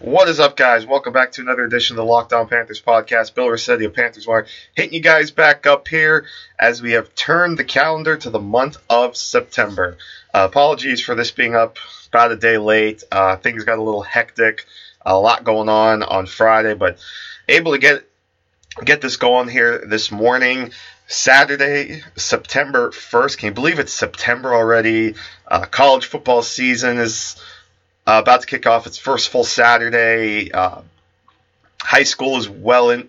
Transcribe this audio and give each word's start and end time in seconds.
What 0.00 0.30
is 0.30 0.40
up, 0.40 0.56
guys? 0.56 0.86
Welcome 0.86 1.12
back 1.12 1.32
to 1.32 1.42
another 1.42 1.66
edition 1.66 1.92
of 1.92 1.98
the 1.98 2.10
Locked 2.10 2.32
On 2.32 2.48
Panthers 2.48 2.80
podcast. 2.80 3.34
Bill 3.34 3.48
Riccette 3.48 3.84
of 3.84 3.92
Panthers 3.92 4.26
Wire 4.26 4.46
hitting 4.74 4.94
you 4.94 5.00
guys 5.00 5.30
back 5.30 5.66
up 5.66 5.88
here 5.88 6.24
as 6.58 6.80
we 6.80 6.92
have 6.92 7.14
turned 7.14 7.58
the 7.58 7.64
calendar 7.64 8.16
to 8.16 8.30
the 8.30 8.40
month 8.40 8.78
of 8.88 9.14
September. 9.14 9.98
Uh, 10.32 10.46
apologies 10.48 11.02
for 11.02 11.14
this 11.14 11.32
being 11.32 11.54
up 11.54 11.76
about 12.08 12.32
a 12.32 12.36
day 12.36 12.56
late. 12.56 13.04
Uh, 13.12 13.36
things 13.36 13.64
got 13.64 13.78
a 13.78 13.82
little 13.82 14.00
hectic, 14.00 14.64
a 15.04 15.18
lot 15.18 15.44
going 15.44 15.68
on 15.68 16.02
on 16.02 16.24
Friday, 16.24 16.72
but 16.72 16.98
able 17.46 17.72
to 17.72 17.78
get 17.78 18.08
get 18.82 19.02
this 19.02 19.18
going 19.18 19.48
here 19.48 19.84
this 19.86 20.10
morning. 20.10 20.72
Saturday, 21.08 22.02
September 22.16 22.88
1st. 22.88 23.36
Can 23.36 23.46
you 23.48 23.54
believe 23.54 23.78
it's 23.78 23.92
September 23.92 24.54
already? 24.54 25.16
Uh, 25.46 25.66
college 25.66 26.06
football 26.06 26.40
season 26.40 26.96
is 26.96 27.36
uh, 28.10 28.18
about 28.18 28.40
to 28.40 28.46
kick 28.46 28.66
off 28.66 28.88
its 28.88 28.98
first 28.98 29.28
full 29.28 29.44
Saturday. 29.44 30.50
Uh, 30.50 30.80
high 31.80 32.02
school 32.02 32.38
is 32.38 32.48
well 32.48 32.90
in 32.90 33.08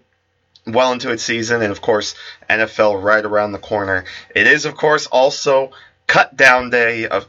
well 0.67 0.91
into 0.91 1.09
its 1.09 1.23
season, 1.23 1.63
and 1.63 1.71
of 1.71 1.81
course, 1.81 2.13
NFL 2.47 3.01
right 3.01 3.25
around 3.25 3.51
the 3.51 3.57
corner. 3.57 4.05
It 4.35 4.45
is, 4.45 4.65
of 4.65 4.75
course, 4.75 5.07
also 5.07 5.71
cut 6.05 6.37
down 6.37 6.69
day 6.69 7.07
of 7.07 7.25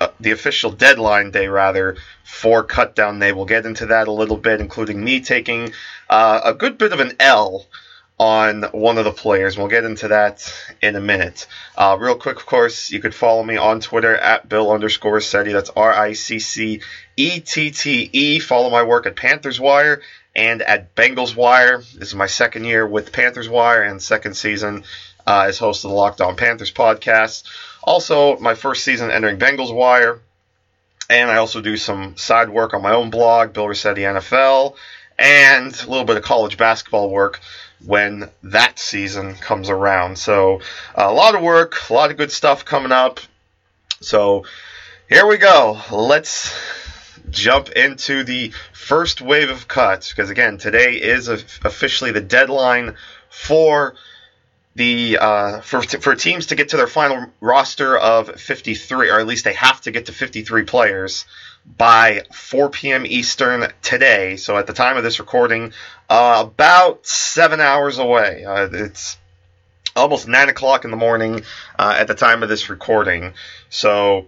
uh, 0.00 0.08
the 0.18 0.32
official 0.32 0.72
deadline 0.72 1.30
day, 1.30 1.46
rather, 1.46 1.96
for 2.24 2.64
cut 2.64 2.96
down 2.96 3.20
day. 3.20 3.30
We'll 3.30 3.44
get 3.44 3.66
into 3.66 3.86
that 3.86 4.08
a 4.08 4.12
little 4.12 4.36
bit, 4.36 4.60
including 4.60 5.04
me 5.04 5.20
taking 5.20 5.72
uh, 6.10 6.40
a 6.44 6.54
good 6.54 6.76
bit 6.76 6.92
of 6.92 6.98
an 6.98 7.12
L 7.20 7.66
on 8.22 8.62
one 8.70 8.98
of 8.98 9.04
the 9.04 9.10
players. 9.10 9.58
We'll 9.58 9.66
get 9.66 9.82
into 9.82 10.06
that 10.08 10.54
in 10.80 10.94
a 10.94 11.00
minute. 11.00 11.48
Uh, 11.76 11.96
real 11.98 12.14
quick, 12.14 12.36
of 12.36 12.46
course, 12.46 12.88
you 12.88 13.00
could 13.00 13.16
follow 13.16 13.42
me 13.42 13.56
on 13.56 13.80
Twitter 13.80 14.16
at 14.16 14.48
Bill 14.48 14.70
underscore 14.70 15.18
Setti. 15.18 15.50
That's 15.50 15.70
R 15.70 15.92
I 15.92 16.12
C 16.12 16.38
C 16.38 16.82
E 17.16 17.40
T 17.40 17.72
T 17.72 18.08
E. 18.12 18.38
Follow 18.38 18.70
my 18.70 18.84
work 18.84 19.06
at 19.06 19.16
Panthers 19.16 19.58
Wire 19.58 20.02
and 20.36 20.62
at 20.62 20.94
Bengals 20.94 21.34
Wire. 21.34 21.78
This 21.78 22.08
is 22.10 22.14
my 22.14 22.28
second 22.28 22.64
year 22.64 22.86
with 22.86 23.10
Panthers 23.10 23.48
Wire 23.48 23.82
and 23.82 24.00
second 24.00 24.34
season 24.34 24.84
uh, 25.26 25.46
as 25.48 25.58
host 25.58 25.84
of 25.84 25.90
the 25.90 25.96
Locked 25.96 26.20
On 26.20 26.36
Panthers 26.36 26.70
podcast. 26.70 27.42
Also, 27.82 28.38
my 28.38 28.54
first 28.54 28.84
season 28.84 29.10
entering 29.10 29.40
Bengals 29.40 29.74
Wire. 29.74 30.20
And 31.10 31.28
I 31.28 31.38
also 31.38 31.60
do 31.60 31.76
some 31.76 32.16
side 32.16 32.50
work 32.50 32.72
on 32.72 32.82
my 32.82 32.92
own 32.92 33.10
blog, 33.10 33.52
Bill 33.52 33.66
Riccette 33.66 33.98
NFL, 33.98 34.76
and 35.18 35.74
a 35.74 35.88
little 35.88 36.04
bit 36.04 36.16
of 36.16 36.22
college 36.22 36.56
basketball 36.56 37.10
work 37.10 37.40
when 37.84 38.30
that 38.42 38.78
season 38.78 39.34
comes 39.34 39.68
around. 39.70 40.18
So, 40.18 40.60
a 40.94 41.12
lot 41.12 41.34
of 41.34 41.42
work, 41.42 41.90
a 41.90 41.94
lot 41.94 42.10
of 42.10 42.16
good 42.16 42.32
stuff 42.32 42.64
coming 42.64 42.92
up. 42.92 43.20
So, 44.00 44.44
here 45.08 45.26
we 45.26 45.38
go. 45.38 45.80
Let's 45.90 46.54
jump 47.30 47.70
into 47.70 48.24
the 48.24 48.52
first 48.72 49.20
wave 49.20 49.50
of 49.50 49.68
cuts 49.68 50.10
because 50.10 50.30
again, 50.30 50.58
today 50.58 50.94
is 50.94 51.28
officially 51.28 52.12
the 52.12 52.20
deadline 52.20 52.96
for 53.30 53.94
the 54.74 55.18
uh, 55.18 55.60
for 55.60 55.82
for 55.82 56.14
teams 56.14 56.46
to 56.46 56.54
get 56.54 56.70
to 56.70 56.76
their 56.76 56.86
final 56.86 57.26
roster 57.40 57.96
of 57.96 58.40
53, 58.40 59.10
or 59.10 59.20
at 59.20 59.26
least 59.26 59.44
they 59.44 59.52
have 59.52 59.80
to 59.82 59.90
get 59.90 60.06
to 60.06 60.12
53 60.12 60.64
players 60.64 61.26
by 61.76 62.22
4 62.32 62.70
p.m. 62.70 63.04
Eastern 63.06 63.72
today. 63.82 64.36
So 64.36 64.56
at 64.56 64.66
the 64.66 64.72
time 64.72 64.96
of 64.96 65.04
this 65.04 65.18
recording, 65.18 65.72
uh, 66.08 66.44
about 66.46 67.06
seven 67.06 67.60
hours 67.60 67.98
away. 67.98 68.44
Uh, 68.44 68.68
it's 68.72 69.18
almost 69.94 70.26
nine 70.26 70.48
o'clock 70.48 70.84
in 70.84 70.90
the 70.90 70.96
morning 70.96 71.42
uh, 71.78 71.94
at 71.98 72.06
the 72.06 72.14
time 72.14 72.42
of 72.42 72.48
this 72.48 72.70
recording. 72.70 73.34
So 73.68 74.26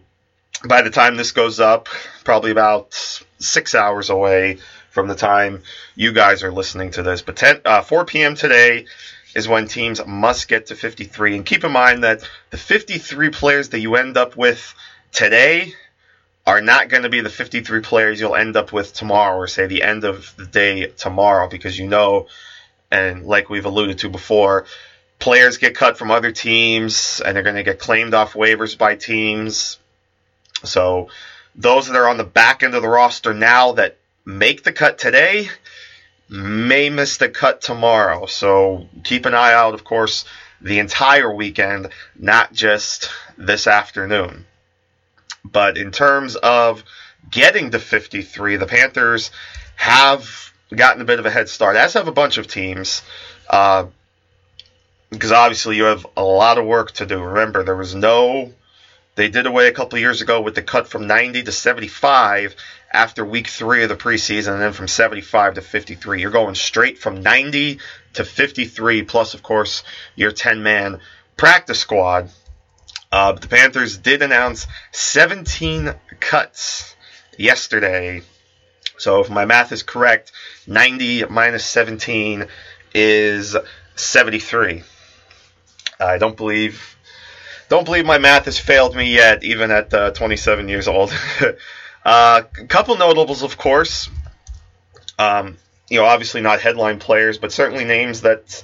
by 0.67 0.83
the 0.83 0.91
time 0.91 1.17
this 1.17 1.33
goes 1.33 1.59
up, 1.59 1.89
probably 2.23 2.51
about 2.51 2.95
six 3.39 3.75
hours 3.75 4.11
away 4.11 4.59
from 4.91 5.09
the 5.09 5.15
time 5.15 5.63
you 5.97 6.13
guys 6.13 6.43
are 6.43 6.53
listening 6.53 6.93
to 6.93 7.03
this. 7.03 7.23
But 7.23 7.37
10, 7.37 7.63
uh, 7.65 7.83
4 7.83 8.05
p.m. 8.05 8.35
today 8.35 8.87
is 9.35 9.49
when 9.49 9.67
teams 9.67 10.01
must 10.07 10.49
get 10.49 10.67
to 10.67 10.75
53. 10.75 11.37
And 11.37 11.45
keep 11.45 11.65
in 11.65 11.73
mind 11.73 12.05
that 12.05 12.29
the 12.51 12.57
53 12.57 13.31
players 13.31 13.69
that 13.71 13.81
you 13.81 13.97
end 13.97 14.17
up 14.17 14.37
with 14.37 14.75
today 15.13 15.75
are 16.47 16.61
not 16.61 16.89
going 16.89 17.03
to 17.03 17.09
be 17.09 17.21
the 17.21 17.31
53 17.31 17.81
players 17.81 18.21
you'll 18.21 18.35
end 18.37 18.57
up 18.57 18.73
with 18.73 18.93
tomorrow, 18.93 19.37
or 19.37 19.47
say 19.47 19.67
the 19.67 19.83
end 19.83 20.05
of 20.05 20.33
the 20.37 20.47
day 20.47 20.87
tomorrow, 20.87 21.49
because 21.49 21.79
you 21.79 21.87
know, 21.87 22.27
and 22.91 23.25
like 23.25 23.49
we've 23.49 23.65
alluded 23.65 23.99
to 23.99 24.09
before, 24.09 24.65
players 25.19 25.57
get 25.57 25.75
cut 25.75 25.97
from 25.97 26.11
other 26.11 26.31
teams 26.31 27.21
and 27.25 27.35
they're 27.35 27.43
going 27.43 27.57
to 27.57 27.63
get 27.63 27.79
claimed 27.79 28.15
off 28.15 28.35
waivers 28.35 28.77
by 28.77 28.95
teams. 28.95 29.79
So 30.65 31.09
those 31.55 31.87
that 31.87 31.97
are 31.97 32.09
on 32.09 32.19
the 32.19 32.25
back 32.25 32.63
end 32.63 32.75
of 32.75 32.83
the 32.83 32.89
roster 32.89 33.33
now 33.33 33.73
that 33.73 33.97
make 34.25 34.63
the 34.63 34.73
cut 34.73 34.99
today 34.99 35.49
may 36.29 36.91
miss 36.91 37.17
the 37.17 37.29
cut 37.29 37.61
tomorrow. 37.61 38.27
So 38.27 38.89
keep 39.05 39.27
an 39.27 39.35
eye 39.35 39.53
out, 39.53 39.75
of 39.75 39.85
course, 39.85 40.25
the 40.61 40.79
entire 40.79 41.33
weekend, 41.33 41.89
not 42.17 42.53
just 42.53 43.11
this 43.37 43.67
afternoon. 43.67 44.47
But 45.45 45.77
in 45.77 45.91
terms 45.91 46.37
of 46.37 46.83
getting 47.31 47.71
to 47.71 47.79
53, 47.79 48.57
the 48.57 48.67
Panthers 48.67 49.31
have 49.77 50.53
gotten 50.75 51.03
a 51.03 51.05
bit 51.05 51.19
of 51.19 51.27
a 51.27 51.31
head 51.31 51.49
start, 51.49 51.77
as 51.77 51.95
have 51.95 52.09
a 52.09 52.13
bunch 52.13 52.39
of 52.39 52.47
teams. 52.47 53.03
Uh, 53.49 53.87
because 55.11 55.33
obviously 55.33 55.77
you 55.77 55.85
have 55.85 56.07
a 56.17 56.25
lot 56.25 56.59
of 56.59 56.67
work 56.67 56.93
to 56.93 57.07
do. 57.07 57.23
Remember, 57.23 57.63
there 57.63 57.77
was 57.77 57.95
no. 57.95 58.53
They 59.17 59.29
did 59.29 59.47
away 59.47 59.69
a 59.69 59.73
couple 59.73 59.99
years 59.99 60.23
ago 60.23 60.41
with 60.41 60.55
the 60.55 60.63
cut 60.63 60.89
from 60.89 61.07
90 61.07 61.45
to 61.45 61.53
75 61.53 62.57
after 62.93 63.25
week 63.25 63.47
three 63.49 63.83
of 63.83 63.89
the 63.89 63.97
preseason, 63.97 64.55
and 64.55 64.63
then 64.63 64.73
from 64.73 64.89
75 64.89 65.55
to 65.55 65.63
53. 65.63 66.21
You're 66.21 66.31
going 66.31 66.55
straight 66.55 66.99
from 66.99 67.23
90 67.23 67.79
to 68.15 68.25
53, 68.25 69.03
plus, 69.03 69.35
of 69.35 69.43
course, 69.43 69.85
your 70.17 70.33
10 70.33 70.63
man 70.63 71.01
practice 71.37 71.79
squad. 71.79 72.31
Uh, 73.13 73.33
the 73.33 73.47
Panthers 73.47 73.99
did 73.99 74.23
announce 74.23 74.67
17 74.93 75.95
cuts 76.19 76.97
yesterday. 77.39 78.23
So 78.99 79.21
if 79.21 79.31
my 79.31 79.45
math 79.45 79.71
is 79.71 79.85
correct, 79.85 80.33
90 80.67 81.27
minus 81.27 81.65
17 81.67 82.47
is 82.95 83.57
73. 83.95 84.83
I 86.01 86.19
don't 86.19 86.37
believe 86.37 86.94
don't 87.75 87.85
believe 87.85 88.07
my 88.07 88.19
math 88.19 88.45
has 88.45 88.57
failed 88.57 88.95
me 88.95 89.13
yet, 89.13 89.43
even 89.43 89.73
at 89.73 89.93
uh, 89.93 90.13
27 90.13 90.69
years 90.69 90.87
old. 90.87 91.13
uh, 92.05 92.43
a 92.59 92.67
couple 92.67 92.97
notables, 92.97 93.43
of 93.43 93.59
course. 93.59 94.09
Um, 95.19 95.57
you 95.91 95.99
know, 95.99 96.07
obviously 96.07 96.41
not 96.41 96.61
headline 96.61 97.01
players, 97.01 97.39
but 97.39 97.51
certainly 97.51 97.85
names 97.85 98.21
that 98.21 98.63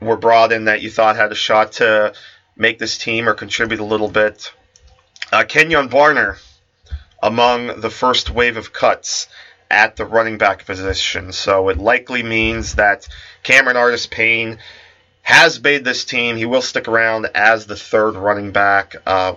were 0.00 0.16
brought 0.16 0.50
in 0.50 0.64
that 0.64 0.82
you 0.82 0.90
thought 0.90 1.14
had 1.14 1.30
a 1.30 1.36
shot 1.36 1.72
to 1.72 2.12
make 2.56 2.80
this 2.80 2.98
team 2.98 3.28
or 3.28 3.34
contribute 3.34 3.78
a 3.78 3.84
little 3.84 4.08
bit. 4.08 4.52
Uh, 5.32 5.44
Kenjon 5.44 5.88
Barner 5.88 6.38
among 7.22 7.80
the 7.80 7.90
first 7.90 8.30
wave 8.30 8.56
of 8.56 8.72
cuts 8.72 9.28
at 9.70 9.94
the 9.94 10.04
running 10.04 10.38
back 10.38 10.66
position. 10.66 11.30
So 11.32 11.68
it 11.68 11.78
likely 11.78 12.24
means 12.24 12.74
that 12.74 13.06
Cameron 13.44 13.76
Artis 13.76 14.06
Payne 14.06 14.58
has 15.28 15.62
made 15.62 15.84
this 15.84 16.06
team. 16.06 16.38
He 16.38 16.46
will 16.46 16.62
stick 16.62 16.88
around 16.88 17.26
as 17.34 17.66
the 17.66 17.76
third 17.76 18.14
running 18.14 18.50
back. 18.50 18.96
Uh, 19.04 19.34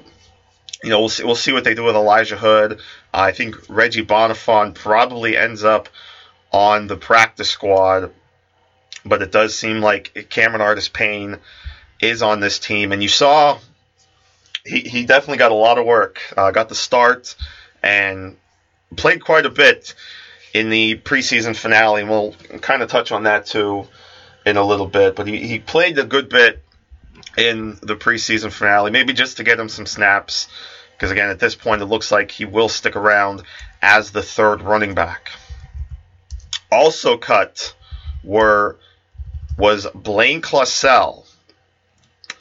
you 0.81 0.89
know, 0.89 1.01
we'll 1.01 1.09
see, 1.09 1.25
we'll 1.25 1.35
see 1.35 1.51
what 1.51 1.65
they 1.65 1.75
do 1.75 1.83
with 1.83 1.97
Elijah 1.97 2.37
Hood. 2.37 2.79
Uh, 3.13 3.19
I 3.19 3.33
think 3.33 3.57
Reggie 3.67 4.05
Bonnafon 4.05 4.73
probably 4.73 5.35
ends 5.35 5.65
up 5.65 5.89
on 6.53 6.87
the 6.87 6.95
practice 6.95 7.49
squad, 7.49 8.09
but 9.03 9.21
it 9.21 9.33
does 9.33 9.53
seem 9.53 9.81
like 9.81 10.27
Cameron 10.29 10.61
Artis 10.61 10.87
Payne 10.87 11.39
is 12.01 12.21
on 12.21 12.39
this 12.39 12.57
team, 12.57 12.93
and 12.93 13.03
you 13.03 13.09
saw 13.09 13.59
he, 14.65 14.79
he 14.79 15.05
definitely 15.05 15.39
got 15.39 15.51
a 15.51 15.55
lot 15.55 15.77
of 15.77 15.85
work. 15.85 16.21
Uh, 16.37 16.51
got 16.51 16.69
the 16.69 16.75
start 16.75 17.35
and 17.83 18.37
played 18.95 19.21
quite 19.21 19.45
a 19.45 19.49
bit 19.49 19.93
in 20.53 20.69
the 20.69 20.95
preseason 20.99 21.53
finale, 21.53 21.99
and 21.99 22.09
we'll 22.09 22.33
kind 22.61 22.81
of 22.81 22.89
touch 22.89 23.11
on 23.11 23.23
that 23.23 23.45
too 23.45 23.89
in 24.45 24.57
a 24.57 24.63
little 24.63 24.87
bit. 24.87 25.15
But 25.15 25.27
he, 25.27 25.45
he 25.45 25.59
played 25.59 25.97
a 25.97 26.03
good 26.03 26.29
bit 26.29 26.63
in 27.37 27.77
the 27.81 27.95
preseason 27.95 28.51
finale, 28.51 28.91
maybe 28.91 29.13
just 29.13 29.37
to 29.37 29.43
get 29.43 29.59
him 29.59 29.69
some 29.69 29.85
snaps, 29.85 30.47
because 30.93 31.11
again, 31.11 31.29
at 31.29 31.39
this 31.39 31.55
point, 31.55 31.81
it 31.81 31.85
looks 31.85 32.11
like 32.11 32.31
he 32.31 32.45
will 32.45 32.69
stick 32.69 32.95
around 32.95 33.43
as 33.81 34.11
the 34.11 34.21
third 34.21 34.61
running 34.61 34.93
back. 34.93 35.31
Also 36.71 37.17
cut 37.17 37.73
were 38.23 38.77
was 39.57 39.87
Blaine 39.93 40.41
Clausell, 40.41 41.25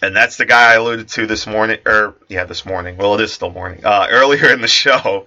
and 0.02 0.14
that's 0.14 0.36
the 0.36 0.46
guy 0.46 0.72
I 0.72 0.74
alluded 0.74 1.08
to 1.08 1.26
this 1.26 1.46
morning, 1.46 1.78
or 1.86 2.14
yeah, 2.28 2.44
this 2.44 2.64
morning. 2.64 2.96
Well, 2.96 3.14
it 3.14 3.20
is 3.22 3.32
still 3.32 3.50
morning. 3.50 3.84
Uh, 3.84 4.06
earlier 4.10 4.52
in 4.52 4.60
the 4.60 4.68
show, 4.68 5.26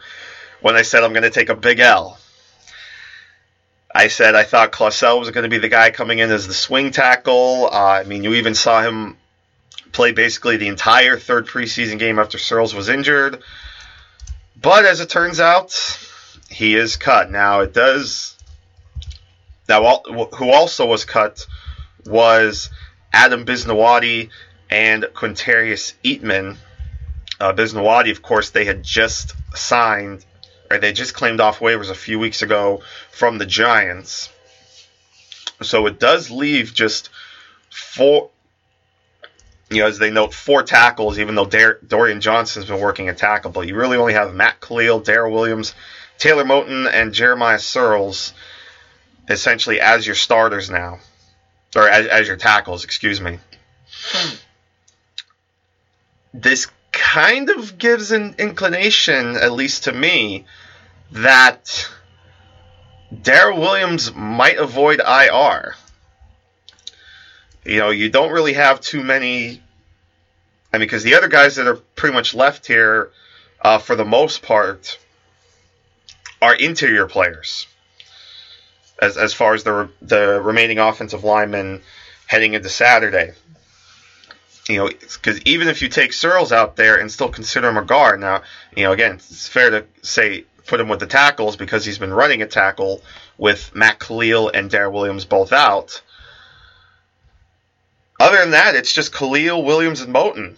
when 0.62 0.76
I 0.76 0.84
said 0.84 1.04
I'm 1.04 1.14
going 1.14 1.24
to 1.24 1.30
take 1.30 1.50
a 1.50 1.56
big 1.56 1.80
L, 1.80 2.18
I 3.94 4.08
said 4.08 4.36
I 4.36 4.44
thought 4.44 4.72
Clausell 4.72 5.20
was 5.20 5.30
going 5.30 5.44
to 5.44 5.50
be 5.50 5.60
the 5.60 5.70
guy 5.70 5.92
coming 5.92 6.20
in 6.20 6.32
as 6.32 6.48
the 6.48 6.54
swing 6.54 6.92
tackle. 6.92 7.70
Uh, 7.72 8.00
I 8.02 8.04
mean, 8.04 8.24
you 8.24 8.34
even 8.34 8.56
saw 8.56 8.82
him 8.82 9.18
play 9.92 10.12
basically 10.12 10.58
the 10.58 10.68
entire 10.68 11.18
third 11.18 11.46
preseason 11.48 12.00
game 12.00 12.18
after 12.18 12.38
Sirles 12.38 12.74
was 12.74 12.90
injured. 12.90 13.44
But 14.60 14.86
as 14.86 15.00
it 15.00 15.10
turns 15.10 15.40
out, 15.40 15.74
he 16.50 16.76
is 16.76 16.96
cut. 16.96 17.30
Now 17.30 17.62
it 17.62 17.74
does. 17.74 18.36
Now, 19.70 20.02
who 20.04 20.52
also 20.52 20.88
was 20.88 21.06
cut 21.06 21.46
was 22.06 22.70
Adam 23.14 23.46
Bisnowaty 23.46 24.30
and 24.70 25.04
Quinterrius 25.04 25.94
Eatmon. 26.04 26.58
Uh, 27.40 27.54
Bisnowaty, 27.54 28.12
of 28.12 28.22
course, 28.22 28.50
they 28.50 28.66
had 28.66 28.84
just 28.84 29.36
signed, 29.54 30.26
or 30.74 30.80
they 30.80 30.92
just 30.92 31.14
claimed 31.14 31.40
off 31.40 31.60
waivers 31.60 31.90
a 31.90 31.96
few 31.96 32.18
weeks 32.18 32.42
ago 32.42 32.82
from 33.12 33.38
the 33.38 33.46
Giants. 33.46 34.30
So 35.62 35.86
it 35.86 36.00
does 36.00 36.32
leave 36.32 36.74
just 36.74 37.10
four, 37.70 38.32
you 39.70 39.82
know, 39.82 39.88
as 39.88 40.00
they 40.00 40.10
note, 40.10 40.34
four 40.34 40.64
tackles, 40.64 41.20
even 41.20 41.36
though 41.36 41.46
Dar- 41.46 41.80
Dorian 41.86 42.22
Johnson's 42.22 42.66
been 42.66 42.80
working 42.80 43.08
a 43.08 43.14
tackle. 43.14 43.52
But 43.52 43.68
you 43.68 43.76
really 43.76 43.98
only 43.98 44.14
have 44.14 44.34
Matt 44.34 44.60
Kalil, 44.60 45.02
Daryl 45.02 45.32
Williams, 45.32 45.76
Taylor 46.18 46.44
Moton, 46.44 46.90
and 46.92 47.14
Jeremiah 47.14 47.58
Sirles 47.58 48.34
essentially 49.30 49.80
as 49.80 50.06
your 50.06 50.16
starters 50.16 50.70
now, 50.70 51.00
or 51.76 51.88
as, 51.88 52.08
as 52.08 52.28
your 52.28 52.36
tackles, 52.36 52.84
excuse 52.84 53.22
me. 53.22 53.40
Hmm. 54.12 54.36
This 56.34 56.68
kind 57.14 57.52
of 57.52 57.78
gives 57.78 58.12
an 58.12 58.34
inclination, 58.40 59.36
at 59.36 59.52
least 59.52 59.84
to 59.84 59.92
me, 59.92 60.46
that 61.12 61.88
Daryl 63.14 63.60
Williams 63.60 64.12
might 64.16 64.58
avoid 64.58 65.00
IR. 65.00 65.76
You 67.64 67.78
know, 67.78 67.92
you 67.92 68.10
don't 68.10 68.32
really 68.32 68.54
have 68.54 68.82
too 68.82 69.04
many. 69.04 69.62
I 70.74 70.78
mean, 70.78 70.88
because 70.88 71.04
the 71.04 71.14
other 71.14 71.28
guys 71.28 71.58
that 71.58 71.68
are 71.68 71.76
pretty 71.76 72.16
much 72.16 72.34
left 72.34 72.66
here, 72.66 73.12
uh, 73.62 73.78
for 73.78 73.96
the 73.96 74.06
most 74.06 74.42
part, 74.42 74.98
are 76.42 76.56
interior 76.56 77.06
players. 77.06 77.68
As 79.00 79.18
as 79.18 79.36
far 79.36 79.54
as 79.54 79.64
the 79.64 79.88
the 80.02 80.42
remaining 80.42 80.80
offensive 80.80 81.24
linemen 81.24 81.84
heading 82.26 82.56
into 82.56 82.70
Saturday. 82.70 83.34
You 84.70 84.78
know, 84.78 84.88
because 84.88 85.42
even 85.42 85.68
if 85.68 85.82
you 85.82 85.90
take 85.90 86.12
Sirles 86.12 86.52
out 86.52 86.76
there 86.78 86.96
and 86.98 87.12
still 87.12 87.30
consider 87.30 87.70
him 87.70 87.78
a 87.78 87.84
guard, 87.84 88.20
now, 88.20 88.44
you 88.76 88.84
know, 88.84 88.94
again, 88.94 89.16
it's 89.16 89.48
fair 89.48 89.70
to 89.72 89.86
say 90.02 90.46
put 90.66 90.80
him 90.80 90.88
with 90.88 91.00
the 91.00 91.08
tackles 91.08 91.58
because 91.58 91.84
he's 91.84 91.98
been 91.98 92.14
running 92.14 92.42
a 92.42 92.48
tackle 92.48 93.02
with 93.38 93.76
Matt 93.76 94.00
Kalil 94.00 94.50
and 94.54 94.72
Daryl 94.72 94.94
Williams 94.94 95.26
both 95.26 95.52
out. 95.52 96.02
Other 98.20 98.38
than 98.38 98.52
that, 98.52 98.76
it's 98.76 98.94
just 98.94 99.14
Kalil, 99.14 99.64
Williams, 99.64 100.00
and 100.00 100.16
Moton. 100.16 100.56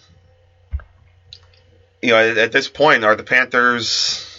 You 2.04 2.12
know, 2.12 2.18
at, 2.18 2.38
at 2.38 2.52
this 2.52 2.70
point, 2.70 3.04
are 3.04 3.16
the 3.16 3.24
Panthers 3.24 4.36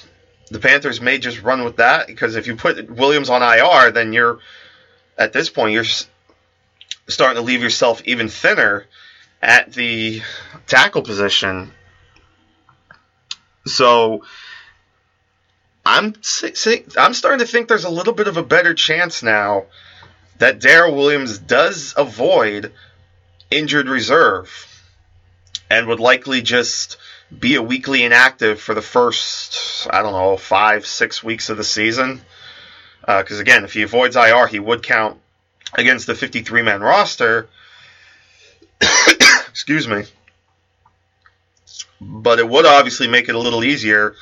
the 0.51 0.61
Panthers 0.61 1.01
may 1.01 1.19
just 1.19 1.43
run 1.43 1.65
with 1.65 1.77
that 1.77 2.07
because 2.07 2.37
if 2.37 2.47
you 2.47 2.57
put 2.57 2.89
Williams 2.89 3.31
on 3.31 3.43
IR, 3.43 3.91
then 3.91 4.13
you're 4.13 4.39
at 5.19 5.33
this 5.33 5.51
point 5.51 5.73
you're 5.73 5.85
starting 7.09 7.37
to 7.37 7.43
leave 7.43 7.63
yourself 7.63 8.03
even 8.05 8.29
thinner 8.29 8.87
at 9.43 9.73
the 9.73 10.23
tackle 10.67 11.03
position. 11.03 11.71
So 13.67 14.25
I'm 15.85 16.15
I'm 16.99 17.15
starting 17.15 17.41
to 17.41 17.47
think 17.47 17.69
there's 17.69 17.85
a 17.85 17.91
little 17.91 18.13
bit 18.13 18.29
of 18.29 18.37
a 18.37 18.43
better 18.43 18.75
chance 18.75 19.23
now 19.23 19.67
that 20.39 20.61
Daryl 20.61 20.95
Williams 20.95 21.39
does 21.39 21.95
avoid 21.97 22.73
injured 23.51 23.89
reserve 23.89 24.51
and 25.71 25.87
would 25.87 26.01
likely 26.01 26.43
just 26.43 26.97
be 27.37 27.57
a 27.57 27.63
weekly 27.63 28.05
inactive 28.05 28.61
for 28.61 28.75
the 28.75 28.83
first, 28.83 29.87
I 29.91 30.03
don't 30.03 30.13
know, 30.13 30.37
five, 30.37 30.87
six 30.87 31.23
weeks 31.23 31.51
of 31.51 31.57
the 31.57 31.65
season. 31.65 32.21
Because 33.01 33.39
uh, 33.39 33.43
again, 33.43 33.65
if 33.65 33.73
he 33.73 33.83
avoids 33.83 34.17
IR, 34.17 34.47
he 34.47 34.59
would 34.59 34.83
count 34.83 35.21
against 35.75 36.07
the 36.07 36.15
53 36.15 36.63
man 36.63 36.81
roster. 36.81 37.49
Excuse 39.49 39.89
me. 39.89 40.05
But 42.01 42.39
it 42.39 42.49
would 42.49 42.67
obviously 42.67 43.09
make 43.09 43.29
it 43.29 43.35
a 43.35 43.39
little 43.39 43.65
easier 43.65 44.15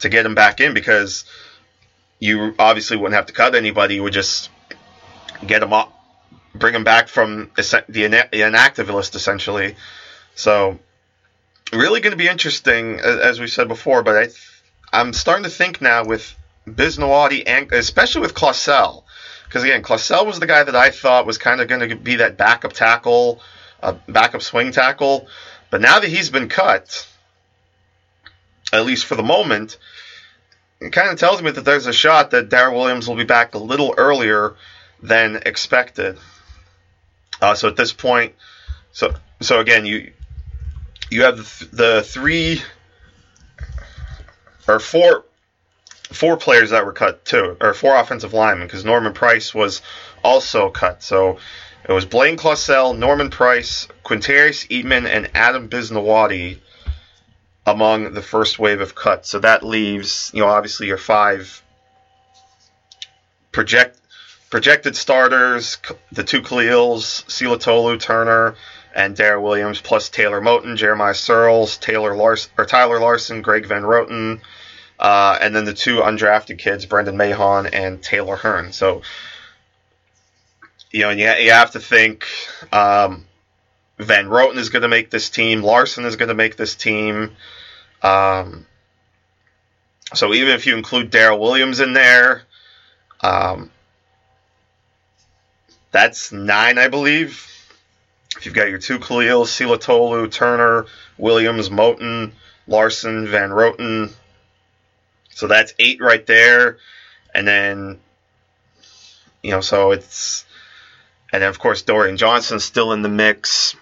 to 0.00 0.08
get 0.08 0.24
him 0.24 0.34
back 0.34 0.60
in 0.60 0.74
because 0.74 1.24
you 2.18 2.54
obviously 2.58 2.96
wouldn't 2.96 3.14
have 3.14 3.26
to 3.26 3.32
cut 3.32 3.54
anybody. 3.54 3.96
You 3.96 4.02
would 4.02 4.12
just 4.12 4.50
get 5.46 5.62
him 5.62 5.72
up, 5.72 5.92
bring 6.54 6.74
him 6.74 6.84
back 6.84 7.08
from 7.08 7.50
the 7.56 8.28
inactive 8.32 8.88
list 8.88 9.14
essentially. 9.14 9.76
So 10.34 10.78
really 11.72 12.00
going 12.00 12.12
to 12.12 12.16
be 12.16 12.28
interesting, 12.28 13.00
as 13.00 13.40
we 13.40 13.46
said 13.46 13.68
before. 13.68 14.02
But 14.02 14.16
I, 14.16 14.28
I'm 14.92 15.12
starting 15.12 15.44
to 15.44 15.50
think 15.50 15.80
now 15.80 16.04
with 16.04 16.34
Bisnowaty 16.66 17.44
and 17.46 17.72
especially 17.72 18.22
with 18.22 18.34
Clausell, 18.34 19.04
because 19.44 19.64
again, 19.64 19.82
Clausell 19.82 20.26
was 20.26 20.40
the 20.40 20.46
guy 20.46 20.62
that 20.62 20.76
I 20.76 20.90
thought 20.90 21.26
was 21.26 21.38
kind 21.38 21.60
of 21.60 21.68
going 21.68 21.88
to 21.88 21.96
be 21.96 22.16
that 22.16 22.36
backup 22.36 22.72
tackle, 22.72 23.40
uh, 23.82 23.94
backup 24.08 24.42
swing 24.42 24.72
tackle. 24.72 25.28
But 25.70 25.80
now 25.80 26.00
that 26.00 26.08
he's 26.08 26.30
been 26.30 26.48
cut, 26.48 27.06
at 28.72 28.84
least 28.84 29.06
for 29.06 29.14
the 29.14 29.22
moment, 29.22 29.78
it 30.80 30.92
kind 30.92 31.10
of 31.10 31.18
tells 31.18 31.42
me 31.42 31.50
that 31.50 31.64
there's 31.64 31.86
a 31.86 31.92
shot 31.92 32.30
that 32.30 32.48
Daryl 32.48 32.74
Williams 32.74 33.08
will 33.08 33.16
be 33.16 33.24
back 33.24 33.54
a 33.54 33.58
little 33.58 33.94
earlier 33.96 34.54
than 35.02 35.36
expected. 35.44 36.18
Uh, 37.40 37.54
so 37.54 37.68
at 37.68 37.76
this 37.76 37.92
point, 37.92 38.34
so 38.92 39.14
so 39.40 39.60
again, 39.60 39.86
you 39.86 40.12
you 41.10 41.22
have 41.22 41.36
the, 41.36 41.68
the 41.72 42.02
three 42.02 42.62
or 44.66 44.80
four 44.80 45.24
four 46.12 46.36
players 46.36 46.70
that 46.70 46.84
were 46.84 46.92
cut 46.92 47.24
too, 47.24 47.56
or 47.60 47.74
four 47.74 47.96
offensive 47.96 48.32
linemen 48.32 48.66
because 48.66 48.84
Norman 48.84 49.12
Price 49.12 49.54
was 49.54 49.82
also 50.24 50.70
cut. 50.70 51.02
So 51.02 51.38
it 51.84 51.92
was 51.92 52.04
Blaine 52.04 52.36
Clausell, 52.36 52.96
Norman 52.96 53.30
Price, 53.30 53.88
Quinterrius 54.04 54.68
Eatmon, 54.68 55.06
and 55.06 55.30
Adam 55.34 55.68
Bisnowaty 55.68 56.58
among 57.66 58.14
the 58.14 58.22
first 58.22 58.58
wave 58.58 58.80
of 58.80 58.94
cuts. 58.94 59.28
So 59.28 59.38
that 59.40 59.62
leaves, 59.62 60.30
you 60.32 60.40
know, 60.40 60.48
obviously 60.48 60.86
your 60.86 60.96
five 60.96 61.62
project 63.52 63.98
projected 64.50 64.96
starters, 64.96 65.78
the 66.10 66.24
two 66.24 66.40
Kalils, 66.40 67.24
Silatolu, 67.26 68.00
Turner, 68.00 68.54
and 68.94 69.16
Daryl 69.16 69.42
Williams, 69.42 69.80
plus 69.80 70.08
Taylor 70.08 70.40
Moton, 70.40 70.76
Jeremiah 70.76 71.12
Sirles, 71.12 71.78
Taylor 71.78 72.16
Larson, 72.16 72.50
or 72.56 72.64
Tyler 72.64 72.98
Larsen, 72.98 73.42
Greg 73.42 73.66
Van 73.66 73.82
Roten, 73.82 74.40
uh, 74.98 75.38
and 75.40 75.54
then 75.54 75.64
the 75.64 75.74
two 75.74 76.00
undrafted 76.00 76.58
kids, 76.58 76.86
Brendan 76.86 77.16
Mahon 77.16 77.66
and 77.66 78.02
Taylor 78.02 78.36
Hearn. 78.36 78.72
So, 78.72 79.02
you 80.90 81.00
know, 81.00 81.10
you, 81.10 81.26
you 81.26 81.50
have 81.50 81.72
to 81.72 81.80
think 81.80 82.26
um, 82.72 83.24
Van 83.98 84.26
Roten 84.26 84.56
is 84.56 84.70
going 84.70 84.82
to 84.82 84.88
make 84.88 85.10
this 85.10 85.30
team, 85.30 85.62
Larsen 85.62 86.04
is 86.04 86.16
going 86.16 86.28
to 86.28 86.34
make 86.34 86.56
this 86.56 86.74
team. 86.74 87.36
Um, 88.02 88.66
so 90.14 90.32
even 90.32 90.54
if 90.54 90.66
you 90.66 90.76
include 90.76 91.10
Daryl 91.10 91.38
Williams 91.38 91.80
in 91.80 91.92
there, 91.92 92.42
um, 93.20 93.70
that's 95.90 96.32
nine, 96.32 96.78
I 96.78 96.88
believe. 96.88 97.44
If 98.36 98.46
you've 98.46 98.54
got 98.54 98.68
your 98.68 98.78
two 98.78 98.98
Kalil, 98.98 99.44
Silatolu, 99.44 100.30
Turner, 100.30 100.86
Williams, 101.16 101.68
Moton, 101.70 102.32
Larsen, 102.66 103.26
Van 103.26 103.50
Roten. 103.50 104.12
So 105.30 105.46
that's 105.46 105.74
eight 105.78 106.00
right 106.00 106.24
there. 106.26 106.78
And 107.34 107.46
then, 107.46 108.00
you 109.42 109.50
know, 109.50 109.60
so 109.60 109.90
it's, 109.90 110.44
and 111.32 111.42
then 111.42 111.48
of 111.48 111.58
course 111.58 111.82
Dorian 111.82 112.16
Johnson's 112.16 112.64
still 112.64 112.92
in 112.92 113.02
the 113.02 113.08
mix. 113.08 113.76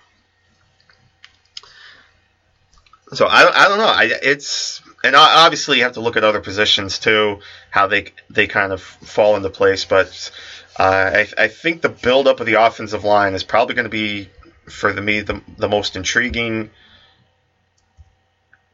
So 3.12 3.26
I, 3.26 3.64
I 3.64 3.68
don't 3.68 3.78
know. 3.78 3.84
I, 3.84 4.10
it's, 4.22 4.82
and 5.04 5.14
obviously 5.14 5.78
you 5.78 5.84
have 5.84 5.92
to 5.92 6.00
look 6.00 6.16
at 6.16 6.24
other 6.24 6.40
positions 6.40 6.98
too, 6.98 7.40
how 7.70 7.86
they 7.86 8.12
they 8.28 8.48
kind 8.48 8.72
of 8.72 8.82
fall 8.82 9.36
into 9.36 9.48
place. 9.48 9.84
But 9.84 10.30
uh, 10.78 11.10
I, 11.14 11.28
I 11.38 11.48
think 11.48 11.82
the 11.82 11.88
buildup 11.88 12.40
of 12.40 12.46
the 12.46 12.54
offensive 12.54 13.04
line 13.04 13.34
is 13.34 13.44
probably 13.44 13.76
going 13.76 13.84
to 13.84 13.90
be 13.90 14.28
for 14.68 14.92
the, 14.92 15.00
me 15.00 15.20
the, 15.20 15.40
the 15.56 15.68
most 15.68 15.94
intriguing 15.94 16.70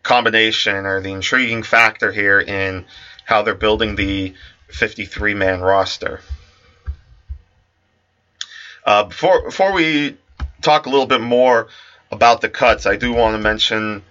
combination 0.02 0.86
or 0.86 1.00
the 1.00 1.12
intriguing 1.12 1.62
factor 1.62 2.10
here 2.10 2.40
in 2.40 2.86
how 3.24 3.42
they're 3.42 3.54
building 3.54 3.94
the 3.96 4.34
53 4.68 5.34
man 5.34 5.60
roster. 5.60 6.20
Uh, 8.84 9.04
before 9.04 9.42
before 9.42 9.72
we 9.72 10.16
talk 10.60 10.86
a 10.86 10.90
little 10.90 11.06
bit 11.06 11.20
more 11.20 11.68
about 12.10 12.40
the 12.40 12.48
cuts, 12.48 12.86
I 12.86 12.96
do 12.96 13.12
want 13.12 13.36
to 13.36 13.42
mention. 13.42 14.02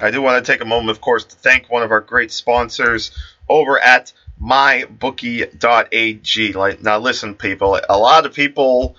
I 0.00 0.10
do 0.10 0.22
want 0.22 0.44
to 0.44 0.52
take 0.52 0.60
a 0.60 0.64
moment, 0.64 0.90
of 0.90 1.00
course, 1.00 1.24
to 1.24 1.36
thank 1.36 1.70
one 1.70 1.82
of 1.82 1.90
our 1.90 2.00
great 2.00 2.32
sponsors 2.32 3.12
over 3.48 3.78
at 3.78 4.12
mybookie.ag. 4.42 6.52
Like 6.52 6.82
now, 6.82 6.98
listen, 6.98 7.34
people. 7.34 7.80
A 7.88 7.98
lot 7.98 8.26
of 8.26 8.34
people 8.34 8.96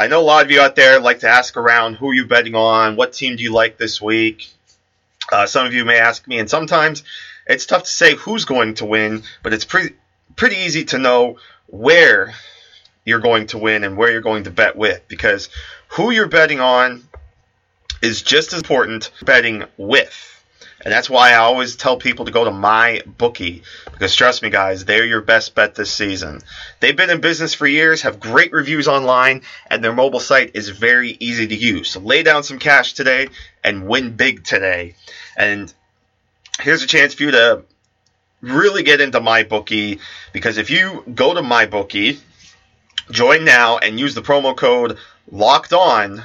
I 0.00 0.06
know 0.06 0.20
a 0.20 0.22
lot 0.22 0.46
of 0.46 0.50
you 0.50 0.62
out 0.62 0.76
there 0.76 0.98
like 0.98 1.20
to 1.20 1.28
ask 1.28 1.58
around 1.58 1.96
who 1.96 2.08
are 2.08 2.14
you 2.14 2.24
betting 2.24 2.54
on, 2.54 2.96
what 2.96 3.12
team 3.12 3.36
do 3.36 3.42
you 3.42 3.52
like 3.52 3.76
this 3.76 4.00
week. 4.00 4.50
Uh, 5.30 5.44
some 5.44 5.66
of 5.66 5.74
you 5.74 5.84
may 5.84 5.98
ask 5.98 6.26
me, 6.26 6.38
and 6.38 6.48
sometimes 6.48 7.02
it's 7.46 7.66
tough 7.66 7.82
to 7.82 7.90
say 7.90 8.14
who's 8.14 8.46
going 8.46 8.72
to 8.76 8.86
win, 8.86 9.24
but 9.42 9.52
it's 9.52 9.66
pretty 9.66 9.94
pretty 10.36 10.56
easy 10.56 10.86
to 10.86 10.98
know 10.98 11.36
where 11.66 12.32
you're 13.10 13.20
going 13.20 13.48
to 13.48 13.58
win 13.58 13.84
and 13.84 13.96
where 13.96 14.10
you're 14.10 14.20
going 14.20 14.44
to 14.44 14.50
bet 14.50 14.76
with 14.76 15.06
because 15.08 15.48
who 15.88 16.10
you're 16.12 16.28
betting 16.28 16.60
on 16.60 17.02
is 18.00 18.22
just 18.22 18.52
as 18.52 18.60
important 18.60 19.10
betting 19.22 19.64
with. 19.76 20.26
And 20.82 20.90
that's 20.90 21.10
why 21.10 21.32
I 21.32 21.36
always 21.36 21.76
tell 21.76 21.98
people 21.98 22.24
to 22.24 22.30
go 22.30 22.44
to 22.44 22.50
my 22.50 23.02
bookie 23.04 23.64
because 23.92 24.14
trust 24.14 24.42
me 24.42 24.48
guys, 24.48 24.86
they're 24.86 25.04
your 25.04 25.20
best 25.20 25.54
bet 25.54 25.74
this 25.74 25.92
season. 25.92 26.40
They've 26.78 26.96
been 26.96 27.10
in 27.10 27.20
business 27.20 27.52
for 27.52 27.66
years, 27.66 28.00
have 28.02 28.18
great 28.18 28.52
reviews 28.52 28.88
online, 28.88 29.42
and 29.66 29.84
their 29.84 29.92
mobile 29.92 30.20
site 30.20 30.52
is 30.54 30.70
very 30.70 31.18
easy 31.20 31.46
to 31.48 31.54
use. 31.54 31.90
So 31.90 32.00
lay 32.00 32.22
down 32.22 32.44
some 32.44 32.58
cash 32.58 32.94
today 32.94 33.28
and 33.62 33.86
win 33.86 34.16
big 34.16 34.44
today. 34.44 34.94
And 35.36 35.70
here's 36.60 36.82
a 36.82 36.86
chance 36.86 37.12
for 37.12 37.24
you 37.24 37.32
to 37.32 37.64
really 38.40 38.82
get 38.82 39.02
into 39.02 39.20
my 39.20 39.42
bookie 39.42 40.00
because 40.32 40.56
if 40.56 40.70
you 40.70 41.04
go 41.14 41.34
to 41.34 41.42
my 41.42 41.66
bookie, 41.66 42.20
join 43.10 43.44
now 43.44 43.78
and 43.78 43.98
use 44.00 44.14
the 44.14 44.22
promo 44.22 44.56
code 44.56 44.98
locked 45.30 45.72
on, 45.72 46.22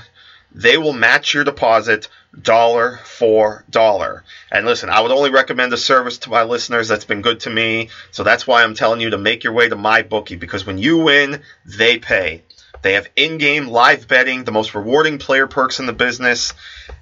they 0.51 0.77
will 0.77 0.93
match 0.93 1.33
your 1.33 1.43
deposit 1.43 2.07
dollar 2.41 2.99
for 3.03 3.63
dollar. 3.69 4.23
And 4.51 4.65
listen, 4.65 4.89
I 4.89 5.01
would 5.01 5.11
only 5.11 5.29
recommend 5.29 5.73
a 5.73 5.77
service 5.77 6.19
to 6.19 6.29
my 6.29 6.43
listeners 6.43 6.87
that's 6.87 7.05
been 7.05 7.21
good 7.21 7.41
to 7.41 7.49
me. 7.49 7.89
So 8.11 8.23
that's 8.23 8.47
why 8.47 8.63
I'm 8.63 8.75
telling 8.75 9.01
you 9.01 9.11
to 9.11 9.17
make 9.17 9.43
your 9.43 9.53
way 9.53 9.69
to 9.69 9.75
my 9.75 10.01
bookie 10.01 10.35
because 10.35 10.65
when 10.65 10.77
you 10.77 10.97
win, 10.97 11.41
they 11.65 11.97
pay. 11.99 12.43
They 12.81 12.93
have 12.93 13.09
in-game 13.15 13.67
live 13.67 14.07
betting, 14.07 14.43
the 14.43 14.51
most 14.51 14.75
rewarding 14.75 15.17
player 15.17 15.47
perks 15.47 15.79
in 15.79 15.87
the 15.87 15.93
business, 15.93 16.53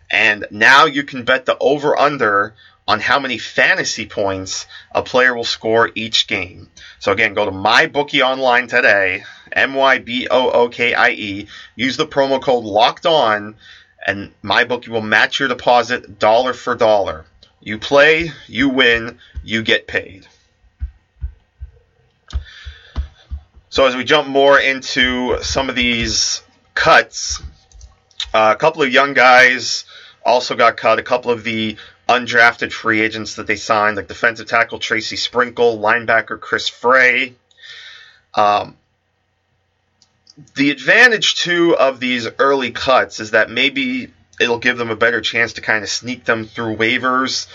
and 0.10 0.46
now 0.50 0.86
you 0.86 1.04
can 1.04 1.24
bet 1.24 1.46
the 1.46 1.58
over 1.58 2.00
under 2.00 2.54
on 2.88 3.00
how 3.00 3.20
many 3.20 3.38
fantasy 3.38 4.06
points 4.06 4.66
a 4.92 5.02
player 5.02 5.36
will 5.36 5.44
score 5.44 5.90
each 5.96 6.28
game. 6.28 6.70
So 7.00 7.12
again, 7.12 7.34
go 7.34 7.46
to 7.46 7.52
my 7.52 7.88
bookie 7.88 8.22
online 8.22 8.68
today, 8.68 9.24
M 9.54 9.74
Y 9.74 10.00
B 10.00 10.28
O 10.30 10.50
O 10.52 10.70
K 10.70 10.94
I 10.94 11.10
E, 11.10 11.48
use 11.76 11.98
the 11.98 12.08
promo 12.08 12.42
code 12.42 12.64
locked 12.64 13.06
on 13.06 13.56
and 14.06 14.34
MyBookie 14.44 14.90
will 14.90 15.02
match 15.02 15.40
your 15.40 15.48
deposit 15.48 16.20
dollar 16.20 16.54
for 16.54 16.76
dollar. 16.76 17.26
You 17.62 17.78
play, 17.78 18.32
you 18.48 18.70
win, 18.70 19.20
you 19.44 19.64
get 19.64 19.88
paid. 19.88 20.28
So 23.70 23.86
as 23.86 23.96
we 23.96 24.04
jump 24.04 24.28
more 24.28 24.60
into 24.60 25.42
some 25.42 25.70
of 25.70 25.76
these 25.76 26.44
cuts, 26.76 27.42
uh, 28.34 28.54
a 28.56 28.60
couple 28.60 28.84
of 28.84 28.92
young 28.92 29.14
guys 29.14 29.86
also 30.26 30.56
got 30.56 30.78
cut. 30.78 31.00
A 31.00 31.04
couple 31.04 31.32
of 31.32 31.44
the 31.44 31.78
undrafted 32.08 32.72
free 32.72 33.02
agents 33.02 33.36
that 33.36 33.48
they 33.48 33.56
signed, 33.56 33.96
like 33.96 34.08
defensive 34.08 34.48
tackle 34.48 34.80
Tracy 34.80 35.16
Sprinkle, 35.16 35.80
linebacker 35.80 36.40
Chris 36.40 36.68
Frey. 36.68 37.34
Um, 38.36 38.76
the 40.56 40.72
advantage 40.72 41.36
too 41.36 41.76
of 41.78 42.00
these 42.00 42.28
early 42.40 42.72
cuts 42.72 43.20
is 43.20 43.32
that 43.32 43.50
maybe 43.50 44.12
it'll 44.40 44.60
give 44.60 44.78
them 44.78 44.90
a 44.90 44.96
better 44.96 45.22
chance 45.22 45.54
to 45.54 45.62
kind 45.62 45.84
of 45.84 45.90
sneak 45.90 46.26
them 46.26 46.46
through 46.46 46.78
waivers. 46.78 47.48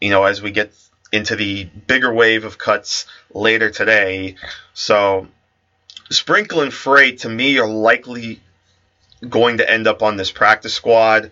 You 0.00 0.10
know, 0.10 0.24
as 0.24 0.42
we 0.42 0.50
get 0.50 0.72
into 1.12 1.36
the 1.36 1.64
bigger 1.64 2.12
wave 2.12 2.44
of 2.44 2.58
cuts 2.58 3.06
later 3.32 3.70
today. 3.70 4.36
So 4.74 5.28
Sprinkle 6.10 6.62
and 6.62 6.72
Frey 6.72 7.12
to 7.16 7.28
me 7.28 7.58
are 7.58 7.68
likely 7.68 8.40
going 9.26 9.58
to 9.58 9.70
end 9.70 9.86
up 9.86 10.02
on 10.02 10.16
this 10.16 10.30
practice 10.30 10.74
squad. 10.74 11.30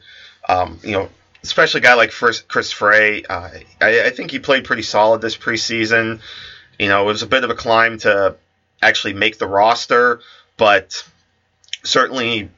Um, 0.48 0.78
you 0.82 0.92
know, 0.92 1.08
especially 1.42 1.80
a 1.80 1.82
guy 1.82 1.94
like 1.94 2.10
Chris 2.10 2.72
Frey. 2.72 3.22
Uh, 3.24 3.50
I, 3.80 4.06
I, 4.06 4.10
think 4.10 4.30
he 4.30 4.38
played 4.38 4.64
pretty 4.64 4.82
solid 4.82 5.20
this 5.20 5.36
preseason. 5.36 6.20
You 6.78 6.88
know, 6.88 7.02
it 7.02 7.06
was 7.06 7.22
a 7.22 7.26
bit 7.26 7.44
of 7.44 7.50
a 7.50 7.54
climb 7.54 7.98
to 7.98 8.36
actually 8.82 9.14
make 9.14 9.38
the 9.38 9.46
roster, 9.46 10.20
but 10.56 11.04
certainly, 11.82 12.50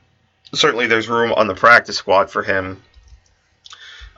certainly 0.52 0.86
there's 0.86 1.08
room 1.08 1.32
on 1.32 1.46
the 1.46 1.54
practice 1.54 1.96
squad 1.96 2.30
for 2.30 2.42
him. 2.42 2.82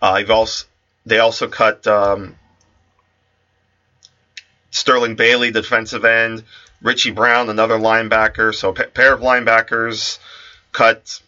Uh, 0.01 0.23
also, 0.29 0.67
they 1.07 1.19
also 1.19 1.49
cut 1.49 1.87
um, 1.87 2.37
Sterling 4.71 5.17
Bailey, 5.17 5.51
the 5.51 5.63
defensive 5.63 6.05
end, 6.05 6.45
Richie 6.83 7.11
Brown, 7.11 7.49
another 7.49 7.79
linebacker. 7.79 8.55
So 8.55 8.71
a 8.71 8.75
pair 8.75 9.15
of 9.15 9.21
linebackers 9.21 10.19
cut 10.73 11.21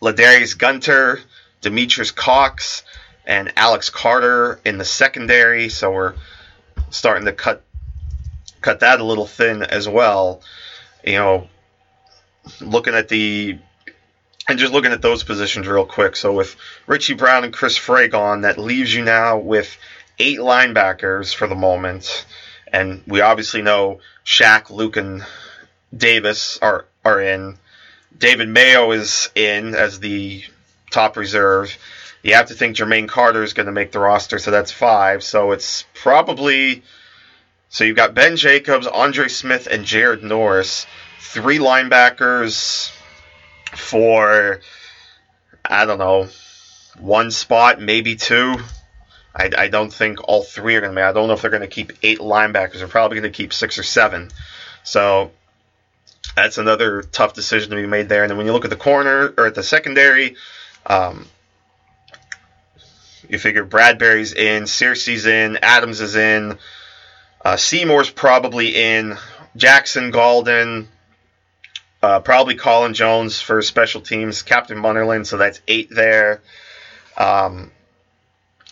Ladarius 0.00 0.56
Gunter, 0.56 1.20
Demetrius 1.60 2.10
Cox, 2.10 2.82
and 3.26 3.52
Alex 3.56 3.90
Carter 3.90 4.60
in 4.64 4.78
the 4.78 4.84
secondary. 4.84 5.68
So 5.68 5.90
we're 5.90 6.14
starting 6.90 7.24
to 7.24 7.32
cut 7.32 7.62
cut 8.60 8.80
that 8.80 9.00
a 9.00 9.04
little 9.04 9.26
thin 9.26 9.62
as 9.62 9.88
well. 9.88 10.42
You 11.04 11.14
know, 11.14 11.48
looking 12.60 12.94
at 12.94 13.08
the 13.08 13.58
and 14.48 14.58
just 14.58 14.72
looking 14.72 14.92
at 14.92 15.02
those 15.02 15.24
positions 15.24 15.66
real 15.66 15.84
quick. 15.84 16.16
So 16.16 16.32
with 16.32 16.56
Richie 16.86 17.14
Brown 17.14 17.44
and 17.44 17.52
Chris 17.52 17.76
Frey 17.76 18.08
gone, 18.08 18.42
that 18.42 18.58
leaves 18.58 18.94
you 18.94 19.02
now 19.02 19.38
with 19.38 19.76
eight 20.18 20.38
linebackers 20.38 21.34
for 21.34 21.46
the 21.46 21.54
moment. 21.54 22.24
And 22.72 23.02
we 23.06 23.20
obviously 23.20 23.62
know 23.62 24.00
Shaq, 24.24 24.70
Luke, 24.70 24.96
and 24.96 25.24
Davis 25.96 26.58
are 26.62 26.86
are 27.04 27.20
in. 27.20 27.58
David 28.16 28.48
Mayo 28.48 28.92
is 28.92 29.28
in 29.34 29.74
as 29.74 30.00
the 30.00 30.42
top 30.90 31.16
reserve. 31.16 31.76
You 32.22 32.34
have 32.34 32.46
to 32.46 32.54
think 32.54 32.76
Jermaine 32.76 33.08
Carter 33.08 33.42
is 33.42 33.52
going 33.52 33.66
to 33.66 33.72
make 33.72 33.92
the 33.92 34.00
roster, 34.00 34.38
so 34.38 34.50
that's 34.50 34.72
five. 34.72 35.22
So 35.22 35.52
it's 35.52 35.84
probably 35.94 36.82
so 37.76 37.84
you've 37.84 37.94
got 37.94 38.14
Ben 38.14 38.36
Jacobs, 38.36 38.86
Andre 38.86 39.28
Smith, 39.28 39.68
and 39.70 39.84
Jared 39.84 40.22
Norris 40.22 40.86
three 41.20 41.58
linebackers 41.58 42.90
for 43.74 44.60
I 45.62 45.84
don't 45.84 45.98
know 45.98 46.28
one 46.98 47.30
spot, 47.30 47.78
maybe 47.78 48.16
two. 48.16 48.56
I, 49.34 49.50
I 49.58 49.68
don't 49.68 49.92
think 49.92 50.26
all 50.26 50.42
three 50.42 50.76
are 50.76 50.80
going 50.80 50.94
to 50.94 50.96
be. 50.96 51.02
I 51.02 51.12
don't 51.12 51.28
know 51.28 51.34
if 51.34 51.42
they're 51.42 51.50
going 51.50 51.60
to 51.60 51.66
keep 51.66 51.92
eight 52.02 52.18
linebackers. 52.18 52.78
They're 52.78 52.88
probably 52.88 53.20
going 53.20 53.30
to 53.30 53.36
keep 53.36 53.52
six 53.52 53.78
or 53.78 53.82
seven. 53.82 54.30
So 54.82 55.30
that's 56.34 56.56
another 56.56 57.02
tough 57.02 57.34
decision 57.34 57.72
to 57.72 57.76
be 57.76 57.86
made 57.86 58.08
there. 58.08 58.22
And 58.22 58.30
then 58.30 58.38
when 58.38 58.46
you 58.46 58.54
look 58.54 58.64
at 58.64 58.70
the 58.70 58.76
corner 58.76 59.34
or 59.36 59.48
at 59.48 59.54
the 59.54 59.62
secondary, 59.62 60.36
um, 60.86 61.26
you 63.28 63.38
figure 63.38 63.66
Bradberry's 63.66 64.32
in, 64.32 64.66
Searcy's 64.66 65.26
in, 65.26 65.58
Adams 65.60 66.00
is 66.00 66.16
in, 66.16 66.56
uh, 67.46 67.56
Seymour's 67.56 68.10
probably 68.10 68.74
in, 68.74 69.16
Jackson 69.54 70.10
Gaulden, 70.10 70.88
uh, 72.02 72.18
probably 72.18 72.56
Colin 72.56 72.92
Jones 72.92 73.40
for 73.40 73.62
special 73.62 74.00
teams, 74.00 74.42
Captain 74.42 74.76
Munnerlyn, 74.76 75.24
so 75.24 75.36
that's 75.36 75.60
eight 75.68 75.88
there. 75.88 76.42
Um, 77.16 77.70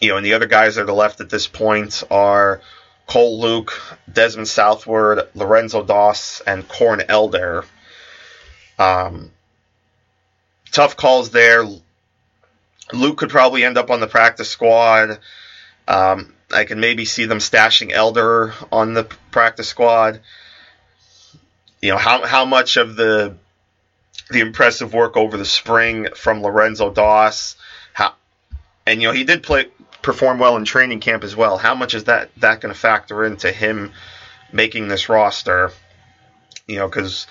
you 0.00 0.09
know, 0.09 0.16
and 0.16 0.26
the 0.26 0.35
other 0.35 0.47
guys 0.47 0.75
that 0.75 0.88
are 0.88 0.93
left 0.93 1.21
at 1.21 1.31
this 1.31 1.47
point 1.47 2.02
are 2.11 2.62
Cole 3.07 3.40
Luke, 3.40 3.81
Desmond 4.12 4.49
Southward, 4.49 5.28
Lorenzo 5.37 5.85
Doss, 5.85 6.40
and 6.40 6.66
Corn 6.66 7.00
Elder. 7.09 7.64
Um, 8.76 9.31
tough 10.73 10.97
calls 10.97 11.31
there. 11.31 11.64
Luke 12.93 13.19
could 13.19 13.31
probably 13.31 13.62
end 13.62 13.78
up 13.78 13.90
on 13.90 14.00
the 14.00 14.09
practice 14.09 14.50
squad. 14.50 15.21
Um, 15.87 16.35
I 16.54 16.64
can 16.64 16.80
maybe 16.80 17.04
see 17.04 17.26
them 17.26 17.38
stashing 17.38 17.92
Elder 17.92 18.54
on 18.70 18.94
the 18.94 19.04
practice 19.30 19.68
squad 19.68 20.20
you 21.84 21.90
know 21.90 21.99
how 21.99 22.25
how 22.25 22.46
much 22.46 22.78
of 22.78 22.96
the 22.96 23.37
the 24.30 24.40
impressive 24.40 24.94
work 24.94 25.18
over 25.18 25.37
the 25.37 25.44
spring 25.44 26.08
from 26.16 26.42
Lorenzo 26.42 26.90
Doss, 26.90 27.56
how, 27.92 28.14
and 28.87 29.02
you 29.02 29.08
know 29.08 29.12
he 29.12 29.25
did 29.25 29.42
play 29.42 29.66
perform 30.00 30.38
well 30.38 30.56
in 30.56 30.64
training 30.64 31.00
camp 31.00 31.25
as 31.25 31.37
well. 31.37 31.58
How 31.58 31.75
much 31.75 31.92
is 31.92 32.04
that 32.04 32.30
that 32.38 32.62
going 32.62 32.73
to 32.73 32.80
factor 32.80 33.23
into 33.26 33.52
him 33.52 33.92
making 34.50 34.88
this 34.88 35.11
roster? 35.11 35.73
You 36.66 36.76
know, 36.76 36.88
because 36.88 37.26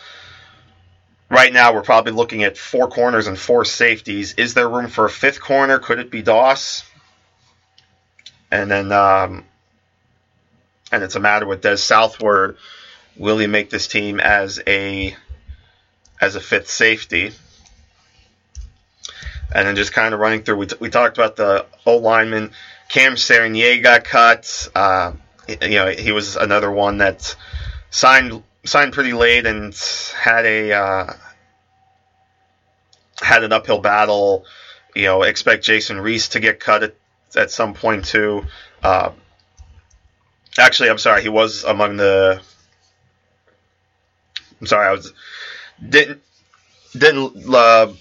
right 1.31 1.51
now 1.51 1.73
we're 1.73 1.81
probably 1.81 2.11
looking 2.11 2.43
at 2.43 2.55
four 2.55 2.87
corners 2.87 3.25
and 3.25 3.39
four 3.39 3.65
safeties. 3.65 4.33
Is 4.33 4.53
there 4.53 4.69
room 4.69 4.87
for 4.87 5.05
a 5.05 5.09
fifth 5.09 5.41
corner? 5.41 5.79
Could 5.79 5.97
it 5.97 6.11
be 6.11 6.21
Doss? 6.21 6.83
And 8.53 8.69
then, 8.69 8.91
um, 8.91 9.45
and 10.91 11.03
it's 11.03 11.15
a 11.15 11.19
matter 11.19 11.47
with 11.47 11.61
Des 11.61 11.77
Southward 11.77 12.57
Will 13.15 13.37
he 13.37 13.47
make 13.47 13.69
this 13.69 13.87
team 13.87 14.19
as 14.19 14.59
a 14.65 15.15
as 16.19 16.35
a 16.35 16.41
fifth 16.41 16.69
safety? 16.69 17.31
And 19.53 19.67
then 19.67 19.75
just 19.75 19.93
kind 19.93 20.15
of 20.15 20.19
running 20.19 20.41
through, 20.41 20.57
we, 20.57 20.65
t- 20.65 20.77
we 20.79 20.89
talked 20.89 21.17
about 21.17 21.35
the 21.35 21.67
O 21.85 21.97
lineman. 21.97 22.51
Cam 22.89 23.13
Serigne 23.13 23.83
got 23.83 24.03
cut. 24.03 24.67
Uh, 24.73 25.11
you 25.47 25.75
know, 25.75 25.89
he 25.89 26.11
was 26.11 26.35
another 26.37 26.71
one 26.71 26.97
that 26.99 27.35
signed 27.91 28.41
signed 28.65 28.93
pretty 28.93 29.13
late 29.13 29.45
and 29.45 29.75
had 30.15 30.45
a 30.45 30.71
uh, 30.71 31.13
had 33.21 33.43
an 33.43 33.53
uphill 33.53 33.79
battle. 33.79 34.45
You 34.95 35.05
know, 35.05 35.21
expect 35.21 35.63
Jason 35.63 35.99
Reese 36.01 36.29
to 36.29 36.39
get 36.39 36.59
cut 36.59 36.81
at, 36.81 36.95
at 37.35 37.51
some 37.51 37.73
point 37.73 38.05
too. 38.05 38.45
Uh, 38.81 39.11
Actually, 40.57 40.89
I'm 40.89 40.97
sorry. 40.97 41.21
He 41.23 41.29
was 41.29 41.63
among 41.63 41.97
the. 41.97 42.39
I'm 44.61 44.67
sorry. 44.67 44.87
I 44.87 44.91
was 44.91 45.13
didn't 45.87 46.21
didn't 46.95 47.53
uh, 47.53 47.91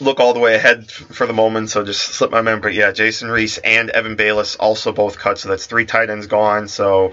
look 0.00 0.18
all 0.18 0.32
the 0.32 0.40
way 0.40 0.54
ahead 0.54 0.90
for 0.90 1.26
the 1.26 1.34
moment, 1.34 1.70
so 1.70 1.84
just 1.84 2.00
slipped 2.00 2.32
my 2.32 2.40
memory. 2.40 2.62
But 2.62 2.74
yeah, 2.74 2.92
Jason 2.92 3.30
Reese 3.30 3.58
and 3.58 3.90
Evan 3.90 4.16
Baylis 4.16 4.56
also 4.58 4.92
both 4.92 5.18
cut, 5.18 5.38
so 5.38 5.50
that's 5.50 5.66
three 5.66 5.84
tight 5.84 6.08
ends 6.08 6.26
gone. 6.26 6.68
So 6.68 7.12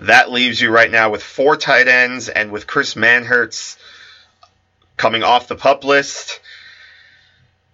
that 0.00 0.32
leaves 0.32 0.60
you 0.60 0.70
right 0.70 0.90
now 0.90 1.10
with 1.10 1.22
four 1.22 1.56
tight 1.56 1.86
ends, 1.86 2.28
and 2.28 2.50
with 2.50 2.66
Chris 2.66 2.94
Manhertz 2.94 3.76
coming 4.96 5.22
off 5.22 5.46
the 5.46 5.56
pup 5.56 5.84
list, 5.84 6.40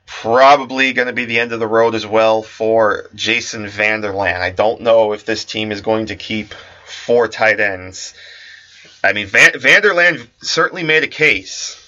probably 0.07 0.93
going 0.93 1.09
to 1.09 1.13
be 1.13 1.25
the 1.25 1.41
end 1.41 1.53
of 1.53 1.61
the 1.61 1.67
road 1.67 1.95
as 1.95 2.07
well 2.07 2.43
for 2.43 3.11
Jason 3.15 3.69
Vander 3.69 4.13
Laan. 4.13 4.41
I 4.41 4.51
don't 4.51 4.81
know 4.81 5.13
if 5.13 5.25
this 5.25 5.45
team 5.45 5.73
is 5.73 5.81
going 5.81 6.07
to 6.07 6.17
keep 6.17 6.55
four 6.87 7.29
tight 7.29 7.61
ends. 7.61 8.15
I 9.03 9.13
mean, 9.13 9.27
Van- 9.27 9.59
Vander 9.59 9.91
Laan 9.91 10.27
certainly 10.41 10.85
made 10.85 11.03
a 11.03 11.09
case. 11.09 11.83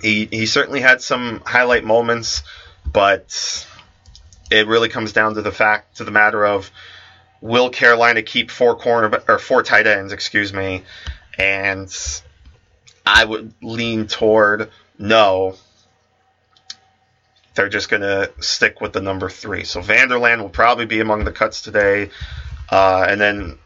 He 0.00 0.26
he 0.26 0.46
certainly 0.46 0.80
had 0.80 1.00
some 1.00 1.42
highlight 1.44 1.84
moments, 1.84 2.42
but 2.84 3.66
it 4.50 4.66
really 4.66 4.88
comes 4.88 5.12
down 5.12 5.34
to 5.34 5.42
the 5.42 5.52
fact 5.52 5.98
to 5.98 6.04
the 6.04 6.10
matter 6.10 6.44
of 6.44 6.70
will 7.40 7.70
Carolina 7.70 8.22
keep 8.22 8.50
four 8.50 8.76
corner 8.76 9.22
or 9.28 9.38
four 9.38 9.62
tight 9.62 9.86
ends, 9.86 10.12
excuse 10.12 10.52
me, 10.52 10.82
and 11.38 11.94
I 13.06 13.24
would 13.24 13.52
lean 13.62 14.06
toward 14.06 14.70
no. 14.98 15.56
They're 17.54 17.68
just 17.68 17.88
going 17.88 18.02
to 18.02 18.32
stick 18.40 18.80
with 18.80 18.92
the 18.92 19.02
number 19.02 19.28
three. 19.28 19.64
So 19.64 19.80
Vander 19.80 20.16
Laan 20.16 20.40
will 20.40 20.48
probably 20.48 20.86
be 20.86 21.00
among 21.00 21.24
the 21.24 21.32
cuts 21.32 21.62
today. 21.62 22.10
Uh, 22.70 23.04
and 23.06 23.20
then 23.20 23.58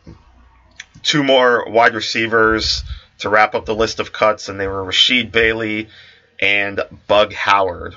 two 1.02 1.22
more 1.22 1.64
wide 1.68 1.94
receivers 1.94 2.82
to 3.18 3.28
wrap 3.28 3.54
up 3.54 3.64
the 3.64 3.74
list 3.74 4.00
of 4.00 4.12
cuts, 4.12 4.48
and 4.48 4.58
they 4.58 4.66
were 4.66 4.84
Rasheed 4.84 5.30
Bailey 5.30 5.88
and 6.40 6.80
Bug 7.06 7.32
Howard. 7.32 7.94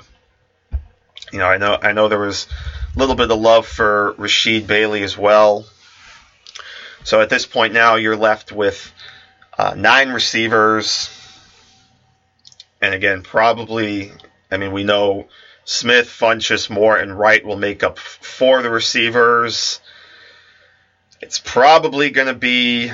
You 1.32 1.38
know, 1.38 1.46
I 1.46 1.58
know 1.58 1.78
I 1.80 1.92
know 1.92 2.08
there 2.08 2.18
was 2.18 2.46
a 2.94 2.98
little 2.98 3.14
bit 3.14 3.30
of 3.30 3.38
love 3.38 3.66
for 3.66 4.14
Rasheed 4.18 4.66
Bailey 4.66 5.02
as 5.02 5.16
well. 5.18 5.66
So 7.04 7.20
at 7.20 7.30
this 7.30 7.46
point 7.46 7.72
now, 7.72 7.96
you're 7.96 8.16
left 8.16 8.52
with 8.52 8.92
uh, 9.58 9.74
nine 9.76 10.10
receivers, 10.10 11.10
and 12.80 12.94
again, 12.94 13.22
probably. 13.22 14.12
I 14.52 14.56
mean, 14.56 14.72
we 14.72 14.82
know 14.82 15.28
Smith, 15.70 16.08
Funchess, 16.08 16.68
Moore, 16.68 16.96
and 16.96 17.16
Wright 17.16 17.44
will 17.44 17.56
make 17.56 17.84
up 17.84 17.96
four 17.96 18.56
of 18.56 18.64
the 18.64 18.70
receivers. 18.70 19.80
It's 21.20 21.38
probably 21.38 22.10
going 22.10 22.26
to 22.26 22.34
be, 22.34 22.90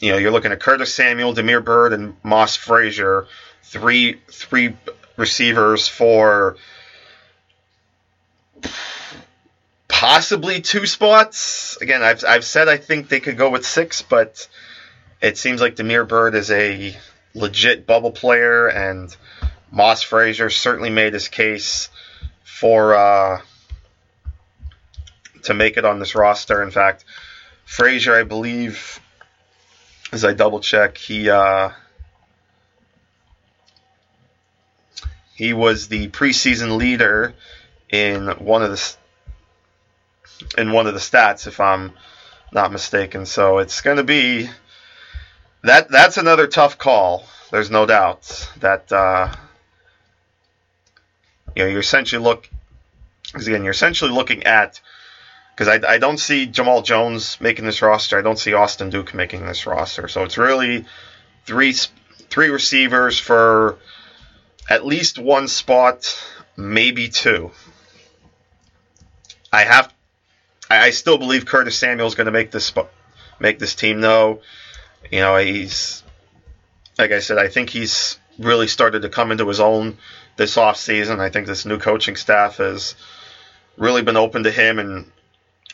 you 0.00 0.10
know, 0.10 0.18
you're 0.18 0.32
looking 0.32 0.50
at 0.50 0.58
Curtis 0.58 0.92
Samuel, 0.92 1.34
Damiere 1.34 1.60
Byrd, 1.60 1.92
and 1.92 2.16
Mose 2.24 2.56
Frazier, 2.56 3.28
three 3.62 4.20
three 4.26 4.76
receivers 5.16 5.86
for 5.86 6.56
possibly 9.86 10.62
two 10.62 10.84
spots. 10.84 11.78
Again, 11.80 12.02
I've 12.02 12.24
I've 12.24 12.44
said 12.44 12.68
I 12.68 12.76
think 12.76 13.08
they 13.08 13.20
could 13.20 13.36
go 13.38 13.50
with 13.50 13.64
six, 13.64 14.02
but 14.02 14.48
it 15.20 15.38
seems 15.38 15.60
like 15.60 15.76
Damiere 15.76 16.04
Byrd 16.04 16.34
is 16.34 16.50
a 16.50 16.96
legit 17.34 17.86
bubble 17.86 18.10
player, 18.10 18.66
and 18.66 19.16
Mose 19.72 20.02
Frazier 20.02 20.50
certainly 20.50 20.90
made 20.90 21.14
his 21.14 21.28
case 21.28 21.88
for 22.44 22.94
uh, 22.94 23.40
to 25.44 25.54
make 25.54 25.78
it 25.78 25.84
on 25.86 25.98
this 25.98 26.14
roster. 26.14 26.62
In 26.62 26.70
fact, 26.70 27.04
Frazier, 27.64 28.14
I 28.14 28.22
believe, 28.22 29.00
as 30.12 30.26
I 30.26 30.34
double 30.34 30.60
check, 30.60 30.98
he 30.98 31.30
uh, 31.30 31.70
he 35.34 35.54
was 35.54 35.88
the 35.88 36.08
preseason 36.08 36.76
leader 36.76 37.32
in 37.88 38.28
one 38.28 38.62
of 38.62 38.70
the 38.70 38.96
in 40.60 40.72
one 40.72 40.86
of 40.86 40.92
the 40.92 41.00
stats, 41.00 41.46
if 41.46 41.60
I'm 41.60 41.92
not 42.52 42.72
mistaken. 42.72 43.24
So 43.24 43.58
it's 43.58 43.80
going 43.80 43.96
to 43.96 44.04
be 44.04 44.50
that. 45.62 45.88
That's 45.88 46.18
another 46.18 46.46
tough 46.46 46.76
call. 46.76 47.24
There's 47.50 47.70
no 47.70 47.86
doubt 47.86 48.50
that 48.60 48.92
uh, 48.92 49.34
you 51.54 51.62
know 51.62 51.68
you're 51.68 51.80
essentially 51.80 52.22
look 52.22 52.48
because 53.26 53.46
again 53.46 53.62
you're 53.62 53.72
essentially 53.72 54.10
looking 54.10 54.44
at 54.44 54.80
because 55.54 55.68
I, 55.68 55.94
I 55.94 55.98
don't 55.98 56.18
see 56.18 56.46
Jamal 56.46 56.82
Jones 56.82 57.38
making 57.40 57.66
this 57.66 57.82
roster. 57.82 58.18
I 58.18 58.22
don't 58.22 58.38
see 58.38 58.54
Austin 58.54 58.90
Duke 58.90 59.14
making 59.14 59.46
this 59.46 59.66
roster. 59.66 60.08
So 60.08 60.24
it's 60.24 60.38
really 60.38 60.86
three 61.44 61.74
three 62.30 62.48
receivers 62.48 63.18
for 63.18 63.78
at 64.68 64.86
least 64.86 65.18
one 65.18 65.48
spot, 65.48 66.18
maybe 66.56 67.08
two. 67.08 67.50
I 69.52 69.64
have 69.64 69.92
I, 70.70 70.86
I 70.86 70.90
still 70.90 71.18
believe 71.18 71.44
Curtis 71.44 71.76
Samuel 71.78 72.06
is 72.06 72.14
going 72.14 72.26
to 72.26 72.32
make 72.32 72.50
this 72.50 72.72
make 73.38 73.58
this 73.58 73.74
team. 73.74 74.00
Though, 74.00 74.40
you 75.10 75.20
know, 75.20 75.36
he's 75.36 76.02
like 76.98 77.12
I 77.12 77.20
said, 77.20 77.38
I 77.38 77.48
think 77.48 77.68
he's 77.68 78.18
really 78.38 78.68
started 78.68 79.02
to 79.02 79.10
come 79.10 79.30
into 79.30 79.46
his 79.46 79.60
own 79.60 79.98
this 80.36 80.56
off 80.56 80.76
season. 80.76 81.20
I 81.20 81.30
think 81.30 81.46
this 81.46 81.66
new 81.66 81.78
coaching 81.78 82.16
staff 82.16 82.56
has 82.56 82.94
really 83.76 84.02
been 84.02 84.16
open 84.16 84.44
to 84.44 84.50
him 84.50 84.78
and 84.78 85.10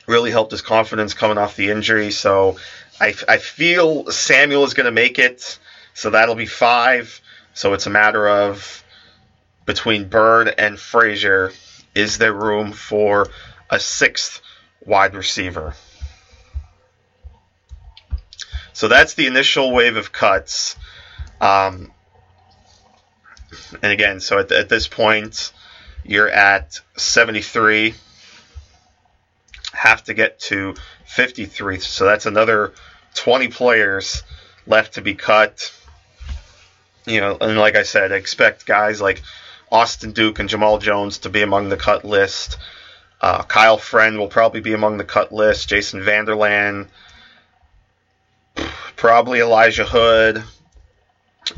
really 0.07 0.31
helped 0.31 0.53
his 0.53 0.62
confidence 0.62 1.14
coming 1.14 1.38
off 1.38 1.57
the 1.57 1.71
injury. 1.71 2.11
So 2.11 2.59
I, 3.01 3.14
I 3.29 3.38
feel 3.38 4.11
Samuel 4.11 4.64
is 4.64 4.75
going 4.75 4.87
to 4.87 4.92
make 4.92 5.18
it. 5.18 5.59
So 5.94 6.11
that'll 6.11 6.35
be 6.35 6.47
five. 6.47 7.21
So 7.55 7.75
it's 7.75 7.87
a 7.87 7.90
matter 7.90 8.29
of 8.29 8.85
between 9.66 10.09
Byrd 10.09 10.55
and 10.57 10.79
Frazier, 10.79 11.53
is 11.94 12.18
there 12.18 12.33
room 12.33 12.73
for 12.73 13.29
a 13.68 13.79
sixth 13.79 14.40
wide 14.85 15.14
receiver. 15.14 15.75
So 18.73 18.88
that's 18.88 19.14
the 19.14 19.27
initial 19.27 19.73
wave 19.73 19.97
of 19.97 20.12
cuts. 20.12 20.77
Um, 21.40 21.92
and 23.83 23.93
again, 23.93 24.21
so 24.21 24.39
at, 24.39 24.53
at, 24.53 24.69
this 24.69 24.89
point, 24.89 25.53
you're 26.05 26.29
at 26.29 26.81
73. 26.97 27.95
Have 29.73 30.05
to 30.05 30.15
get 30.15 30.41
to 30.41 30.75
53. 31.07 31.79
So 31.81 32.05
that's 32.05 32.27
another 32.27 32.73
20 33.15 33.49
players 33.49 34.23
left 34.67 34.95
to 34.95 35.03
be 35.03 35.15
cut. 35.15 35.73
You 37.07 37.21
know, 37.21 37.39
and 37.41 37.59
like 37.59 37.77
I 37.77 37.85
said, 37.85 38.13
expect 38.13 38.67
guys 38.67 39.01
like 39.01 39.23
Austin 39.71 40.13
Duke 40.13 40.39
and 40.39 40.49
Jamal 40.49 40.79
Jones 40.79 41.19
to 41.19 41.31
be 41.31 41.43
among 41.43 41.69
the 41.69 41.77
cut 41.77 42.05
list. 42.05 42.59
Uh, 43.21 43.43
Kyle 43.43 43.79
Friend 43.79 44.19
will 44.19 44.29
probably 44.29 44.61
be 44.61 44.75
among 44.75 44.99
the 44.99 45.05
cut 45.05 45.33
list. 45.33 45.69
Jason 45.69 46.03
Vander 46.03 46.35
Laan, 46.35 46.89
probably 48.97 49.41
Elijah 49.41 49.85
Hood, 49.85 50.45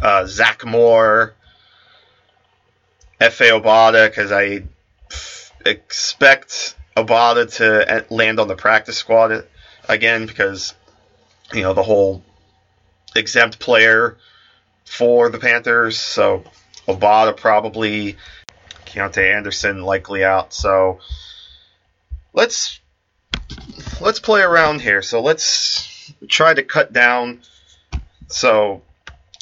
uh, 0.00 0.26
Zach 0.26 0.64
Moore, 0.64 1.34
Efe 3.20 3.50
Obada, 3.50 4.08
because 4.08 4.32
I 4.32 4.62
expect 5.66 6.74
Obada 6.96 7.52
to 7.56 8.06
land 8.12 8.40
on 8.40 8.48
the 8.48 8.56
practice 8.56 8.96
squad 8.96 9.46
again 9.88 10.26
because 10.26 10.74
you 11.52 11.62
know 11.62 11.74
the 11.74 11.82
whole 11.82 12.22
exempt 13.14 13.58
player 13.58 14.16
for 14.84 15.28
the 15.28 15.38
Panthers. 15.38 15.98
So 15.98 16.44
Obada 16.88 17.36
probably, 17.36 18.16
Keontae 18.86 19.34
Anderson 19.34 19.82
likely 19.82 20.24
out. 20.24 20.54
So 20.54 21.00
let's 22.32 22.80
let's 24.00 24.18
play 24.18 24.40
around 24.40 24.80
here. 24.80 25.02
So 25.02 25.20
let's 25.20 26.12
try 26.28 26.54
to 26.54 26.62
cut 26.62 26.92
down. 26.92 27.42
So 28.28 28.82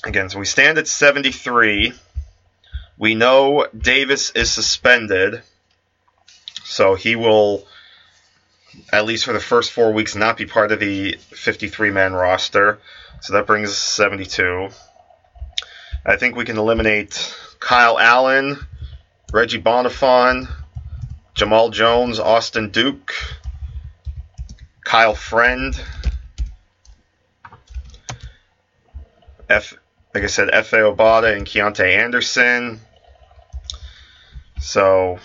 again, 0.05 0.31
so 0.31 0.39
we 0.39 0.47
stand 0.47 0.79
at 0.79 0.89
73. 0.89 1.93
We 2.99 3.15
know 3.15 3.69
Davis 3.77 4.33
is 4.33 4.51
suspended, 4.51 5.43
so 6.65 6.97
he 6.97 7.15
will, 7.15 7.65
at 8.93 9.05
least 9.05 9.25
for 9.25 9.33
the 9.33 9.41
first 9.41 9.71
four 9.71 9.93
weeks, 9.93 10.17
not 10.17 10.37
be 10.37 10.47
part 10.47 10.73
of 10.73 10.81
the 10.81 11.13
53 11.31 11.93
man 11.93 12.13
roster. 12.13 12.81
So 13.21 13.35
that 13.35 13.47
brings 13.47 13.71
us 13.71 13.79
72. 13.79 14.71
I 16.05 16.17
think 16.17 16.35
we 16.35 16.45
can 16.45 16.59
eliminate 16.59 17.35
Kyle 17.61 17.99
Allen, 17.99 18.59
Reggie 19.33 19.63
Bonnafon, 19.63 20.49
Jamal 21.35 21.71
Jones, 21.71 22.19
Austin 22.19 22.71
Duke, 22.71 23.13
Kyle 24.85 25.15
Friend, 25.15 25.81
F, 29.49 29.75
like 30.15 30.25
I 30.25 30.27
said, 30.27 30.49
Efe 30.49 30.97
Obada 30.97 31.37
and 31.37 31.47
Keontae 31.47 31.97
Anderson. 31.97 32.81
So 34.61 35.19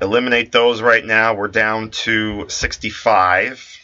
eliminate 0.00 0.52
those 0.52 0.80
right 0.82 1.04
now. 1.04 1.34
We're 1.34 1.48
down 1.48 1.90
to 1.90 2.48
65. 2.48 3.78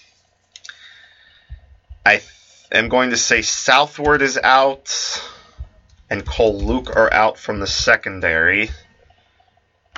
I 2.07 2.17
th- 2.17 2.29
am 2.73 2.89
going 2.89 3.11
to 3.11 3.17
say 3.17 3.43
Southward 3.43 4.23
is 4.23 4.39
out, 4.39 5.23
and 6.11 6.27
Cole 6.27 6.61
Luke 6.61 6.95
are 6.95 7.13
out 7.13 7.39
from 7.39 7.61
the 7.61 7.67
secondary. 7.67 8.71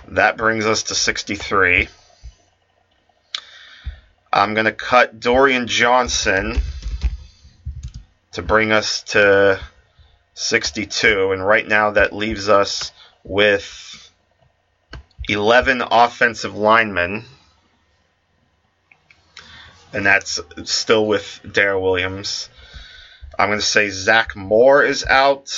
That 0.08 0.36
brings 0.36 0.66
us 0.66 0.84
to 0.84 0.94
63. 0.94 1.88
I'm 4.32 4.54
going 4.54 4.66
to 4.66 4.72
cut 4.72 5.18
Dorian 5.18 5.66
Johnson 5.66 6.58
to 8.32 8.42
bring 8.42 8.70
us 8.70 9.02
to 9.02 9.58
62. 10.34 11.32
And 11.32 11.44
right 11.44 11.66
now 11.66 11.92
that 11.92 12.12
leaves 12.12 12.48
us 12.48 12.92
with 13.24 14.05
11 15.28 15.82
offensive 15.82 16.54
linemen. 16.54 17.24
And 19.92 20.04
that's 20.04 20.40
still 20.64 21.06
with 21.06 21.40
Daryl 21.44 21.82
Williams. 21.82 22.48
I'm 23.38 23.48
going 23.48 23.60
to 23.60 23.64
say 23.64 23.90
Zach 23.90 24.34
Moore 24.36 24.82
is 24.82 25.04
out. 25.04 25.52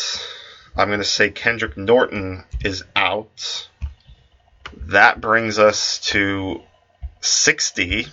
I'm 0.77 0.89
going 0.89 1.01
to 1.01 1.05
say 1.05 1.31
Kendrick 1.31 1.77
Norton 1.77 2.45
is 2.63 2.85
out. 2.95 3.69
That 4.77 5.21
brings 5.21 5.59
us 5.59 5.99
to 6.11 6.63
60. 7.21 8.07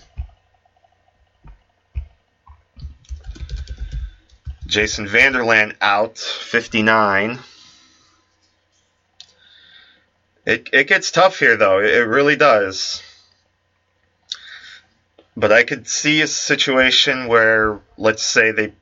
Jason 4.66 5.06
Vander 5.06 5.40
Laan 5.40 5.76
out, 5.80 6.18
59. 6.18 7.38
It, 10.46 10.70
it 10.72 10.86
gets 10.86 11.10
tough 11.10 11.38
here, 11.38 11.56
though. 11.56 11.80
It 11.80 12.06
really 12.06 12.36
does. 12.36 13.02
But 15.36 15.52
I 15.52 15.64
could 15.64 15.86
see 15.88 16.22
a 16.22 16.26
situation 16.26 17.26
where, 17.26 17.80
let's 17.98 18.22
say 18.22 18.52
they, 18.52 18.72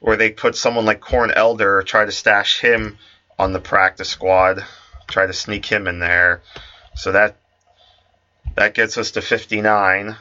where 0.00 0.16
they 0.16 0.30
put 0.30 0.56
someone 0.56 0.84
like 0.84 1.00
Corn 1.00 1.30
Elder, 1.30 1.82
try 1.82 2.04
to 2.04 2.12
stash 2.12 2.60
him 2.60 2.98
on 3.38 3.52
the 3.52 3.60
practice 3.60 4.08
squad, 4.08 4.64
try 5.06 5.26
to 5.26 5.32
sneak 5.32 5.64
him 5.64 5.86
in 5.86 6.00
there. 6.00 6.42
So 6.94 7.12
that 7.12 7.36
that 8.56 8.74
gets 8.74 8.98
us 8.98 9.12
to 9.12 9.22
59 9.22 10.16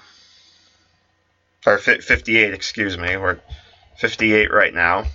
or 1.65 1.77
58, 1.77 2.53
excuse 2.53 2.97
me. 2.97 3.17
We're 3.17 3.39
58 3.97 4.51
right 4.51 4.73
now. 4.73 5.05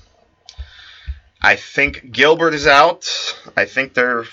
I 1.41 1.57
think 1.57 2.11
Gilbert 2.13 2.55
is 2.55 2.67
out. 2.67 3.09
I 3.57 3.65
think 3.65 3.95
they're, 3.95 4.25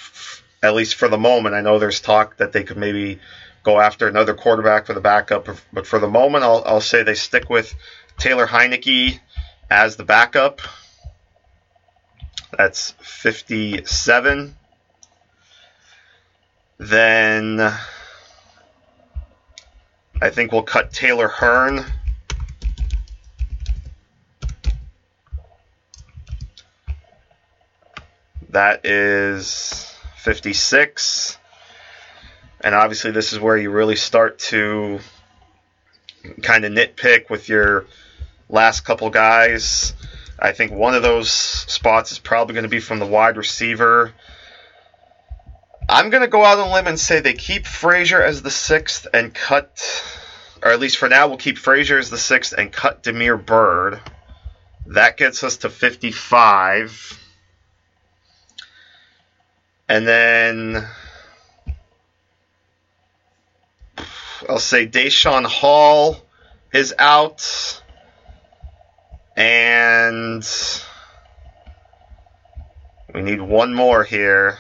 at 0.64 0.74
least 0.74 0.96
for 0.96 1.08
the 1.08 1.18
moment, 1.18 1.56
I 1.56 1.62
know 1.62 1.80
there's 1.80 2.00
talk 2.00 2.38
that 2.38 2.52
they 2.52 2.64
could 2.64 2.78
maybe 2.78 3.20
go 3.64 3.80
after 3.80 4.08
another 4.08 4.34
quarterback 4.34 4.86
for 4.86 4.94
the 4.94 5.02
backup, 5.02 5.48
but 5.72 5.88
for 5.88 6.00
the 6.00 6.08
moment, 6.08 6.44
I'll, 6.44 6.64
I'll 6.66 6.82
say 6.82 7.04
they 7.04 7.16
stick 7.16 7.50
with 7.50 7.74
Taylor 8.18 8.48
Heinicke 8.48 9.20
as 9.70 9.96
the 9.96 10.04
backup. 10.04 10.62
That's 12.58 12.92
57. 13.02 14.56
Then 16.78 17.60
I 20.22 20.30
think 20.30 20.52
we'll 20.52 20.64
cut 20.64 20.92
Taylor 20.92 21.28
Hearn 21.28 21.86
That 28.52 28.86
is 28.86 29.91
56. 30.22 31.38
And 32.64 32.76
obviously, 32.76 33.10
this 33.10 33.34
is 33.34 33.40
where 33.40 33.58
you 33.58 33.72
really 33.72 33.96
start 33.96 34.38
to 34.40 35.00
kind 36.44 36.64
of 36.64 36.72
nitpick 36.72 37.30
with 37.32 37.50
your 37.50 37.86
last 38.48 38.82
couple 38.82 39.10
guys. 39.10 39.94
I 40.38 40.52
think 40.52 40.72
one 40.72 40.94
of 40.94 41.02
those 41.02 41.32
spots 41.32 42.12
is 42.12 42.20
probably 42.20 42.54
going 42.54 42.64
to 42.64 42.70
be 42.70 42.80
from 42.80 43.00
the 43.00 43.06
wide 43.06 43.36
receiver. 43.36 44.14
I'm 45.90 46.12
going 46.12 46.22
to 46.22 46.28
go 46.28 46.46
out 46.46 46.60
on 46.60 46.68
a 46.68 46.74
limb 46.74 46.86
and 46.86 47.00
say 47.00 47.20
they 47.20 47.34
keep 47.34 47.66
Frazier 47.66 48.22
as 48.22 48.44
the 48.44 48.52
sixth 48.52 49.08
and 49.12 49.34
cut, 49.34 50.04
or 50.62 50.72
at 50.72 50.80
least 50.80 50.98
for 50.98 51.10
now, 51.10 51.28
we'll 51.28 51.38
keep 51.38 51.58
Frazier 51.58 51.98
as 51.98 52.12
the 52.12 52.18
sixth 52.20 52.54
and 52.56 52.72
cut 52.72 53.02
Damiere 53.02 53.38
Byrd. 53.38 54.00
That 54.86 55.18
gets 55.18 55.44
us 55.44 55.58
to 55.58 55.70
55. 55.70 57.21
And 59.92 60.08
then 60.08 60.88
I'll 64.48 64.58
say 64.58 64.88
Deshaun 64.88 65.46
Hall 65.46 66.26
is 66.72 66.94
out. 66.98 67.84
And 69.36 70.50
we 73.14 73.22
need 73.22 73.42
one 73.42 73.74
more 73.74 74.06
here. 74.06 74.60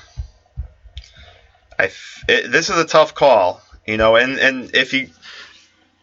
I 1.79 1.89
it, 2.27 2.51
this 2.51 2.69
is 2.69 2.77
a 2.77 2.85
tough 2.85 3.15
call, 3.15 3.61
you 3.87 3.95
know, 3.95 4.17
and, 4.17 4.37
and 4.37 4.75
if 4.75 4.91
you 4.91 5.11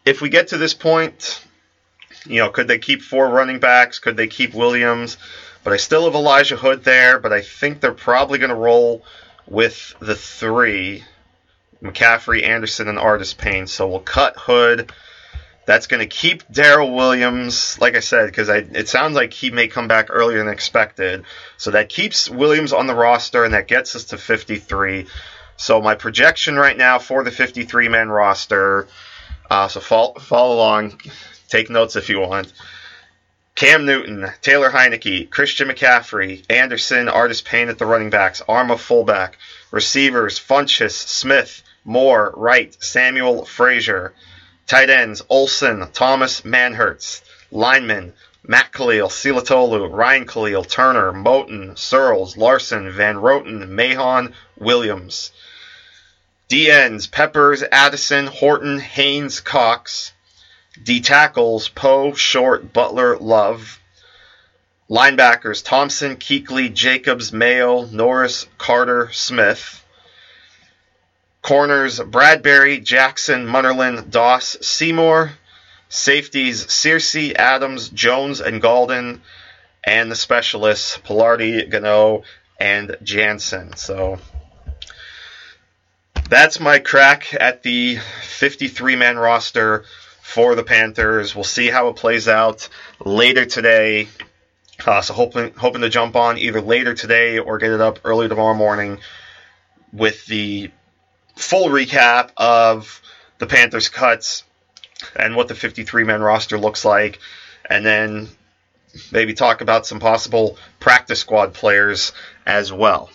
if 0.07 0.23
we 0.23 0.31
get 0.31 0.49
to 0.49 0.57
this 0.57 0.73
point, 0.73 1.45
you 2.25 2.39
know, 2.39 2.49
could 2.49 2.67
they 2.67 2.79
keep 2.79 3.03
four 3.03 3.29
running 3.29 3.61
backs? 3.61 3.99
Could 3.99 4.17
they 4.17 4.27
keep 4.27 4.55
Williams? 4.55 5.19
But 5.69 5.75
I 5.75 5.77
still 5.77 6.07
have 6.07 6.15
Elijah 6.15 6.57
Hood 6.57 6.83
there, 6.83 7.19
but 7.19 7.31
I 7.31 7.43
think 7.43 7.81
they're 7.81 7.93
probably 7.93 8.39
going 8.39 8.49
to 8.49 8.57
roll 8.57 9.05
with 9.47 9.95
the 10.01 10.17
three 10.17 11.05
McCaffrey, 11.83 12.43
Anderson, 12.43 12.89
and 12.89 12.99
Artis 12.99 13.35
Payne. 13.35 13.67
So 13.67 13.87
we'll 13.87 14.01
cut 14.01 14.35
Hood. 14.39 14.91
That's 15.67 15.87
going 15.87 16.01
to 16.01 16.07
keep 16.07 16.43
Daryl 16.51 16.97
Williams, 16.97 17.79
like 17.79 17.97
I 17.97 18.01
said, 18.01 18.29
because 18.29 18.49
it 18.49 18.89
sounds 18.89 19.15
like 19.15 19.35
he 19.35 19.51
may 19.51 19.69
come 19.69 19.89
back 19.89 20.07
earlier 20.09 20.39
than 20.39 20.49
expected. 20.49 21.25
So 21.59 21.73
that 21.73 21.91
keeps 21.91 22.31
Williams 22.31 22.73
on 22.73 22.87
the 22.87 22.95
roster, 22.95 23.45
and 23.45 23.53
that 23.53 23.69
gets 23.69 23.95
us 23.95 24.05
to 24.05 24.17
53. 24.17 25.05
So 25.59 25.83
my 25.83 25.97
projection 25.97 26.57
right 26.57 26.79
now 26.79 26.99
for 26.99 27.23
the 27.25 27.31
53 27.31 27.89
man 27.89 28.09
roster, 28.09 28.89
uh, 29.51 29.69
so 29.69 29.81
follow, 29.81 30.15
follow 30.15 30.57
along, 30.57 30.99
take 31.47 31.69
notes 31.69 31.95
if 31.95 32.09
you 32.09 32.21
want. 32.21 32.55
Cam 33.59 33.87
Newton, 33.87 34.33
Taylor 34.41 34.71
Heinicke, 34.71 35.29
Christian 35.31 35.67
McCaffrey, 35.69 36.45
Anderson, 36.49 37.09
Artis 37.09 37.41
Payne 37.41 37.69
at 37.69 37.77
the 37.77 37.87
running 37.87 38.09
backs, 38.09 38.41
Armah 38.49 38.79
fullback, 38.79 39.37
receivers, 39.73 40.39
Funchess, 40.39 40.95
Smith, 40.97 41.65
Moore, 41.85 42.33
Wright, 42.37 42.77
Samuel, 42.79 43.45
Frazier, 43.45 44.15
tight 44.69 44.91
ends, 44.91 45.23
Olsen, 45.29 45.91
Thomas, 45.93 46.45
Manhertz, 46.45 47.21
linemen, 47.51 48.13
Matt 48.45 48.71
Kalil, 48.73 49.09
Silatolu, 49.09 49.93
Ryan 49.93 50.25
Kalil, 50.25 50.63
Turner, 50.63 51.13
Moton, 51.13 51.73
Sirles, 51.77 52.37
Larsen, 52.37 52.93
Van 52.93 53.17
Roten, 53.17 53.71
Mahon, 53.71 54.35
Williams. 54.57 55.33
D 56.47 56.71
ends, 56.71 57.09
Peppers, 57.09 57.65
Addison, 57.73 58.29
Horton, 58.29 58.79
Haynes, 58.79 59.41
Cox, 59.41 60.13
D 60.83 61.01
tackles 61.01 61.69
Poe, 61.69 62.15
Short, 62.15 62.73
Butler, 62.73 63.19
Love. 63.19 63.81
Linebackers 64.91 65.63
Thompson, 65.65 66.17
Kuechly, 66.17 66.73
Jacobs, 66.73 67.33
Mayo, 67.33 67.85
Norris, 67.85 68.47
Carter, 68.57 69.11
Smith. 69.13 69.85
Corners 71.43 72.01
Bradberry, 72.01 72.83
Jackson, 72.83 73.47
Munnerlyn, 73.47 74.11
Doss, 74.11 74.57
Seymour. 74.61 75.33
Safeties 75.91 76.67
Searcy, 76.67 77.35
Adams, 77.35 77.89
Jones, 77.89 78.41
and 78.41 78.63
Gaulden. 78.63 79.21
And 79.85 80.11
the 80.11 80.17
specialists 80.17 80.99
Palardy, 80.99 81.69
Gano, 81.69 82.23
and 82.59 82.97
Jansen. 83.03 83.77
So 83.77 84.19
that's 86.29 86.61
my 86.61 86.79
crack 86.79 87.35
at 87.39 87.63
the 87.63 87.99
53 88.23 88.97
man 88.97 89.19
roster 89.19 89.85
for 90.29 90.55
the 90.55 90.63
Panthers. 90.63 91.35
We'll 91.35 91.43
see 91.43 91.69
how 91.69 91.89
it 91.89 91.97
plays 91.97 92.29
out 92.29 92.69
later 93.03 93.47
today. 93.47 94.09
Uh, 94.85 95.01
so 95.01 95.15
hoping 95.15 95.55
hoping 95.55 95.81
to 95.81 95.89
jump 95.89 96.17
on 96.17 96.37
either 96.37 96.61
later 96.61 96.93
today 96.93 97.39
or 97.39 97.57
get 97.57 97.73
it 97.73 97.81
up 97.81 98.01
early 98.05 98.29
tomorrow 98.29 98.55
morning 98.55 98.99
with 99.91 100.27
the 100.27 100.71
full 101.35 101.71
recap 101.71 102.31
of 102.37 103.01
the 103.39 103.47
Panthers 103.47 103.89
cuts 103.89 104.45
and 105.17 105.35
what 105.35 105.49
the 105.49 105.55
53 105.55 106.05
man 106.05 106.21
roster 106.21 106.59
looks 106.59 106.85
like, 106.85 107.21
and 107.65 107.85
then 107.87 108.29
maybe 109.11 109.33
talk 109.33 109.63
about 109.63 109.87
some 109.87 109.99
possible 109.99 110.59
practice 110.79 111.21
squad 111.21 111.55
players 111.55 112.13
as 112.45 112.71
well. 112.71 113.09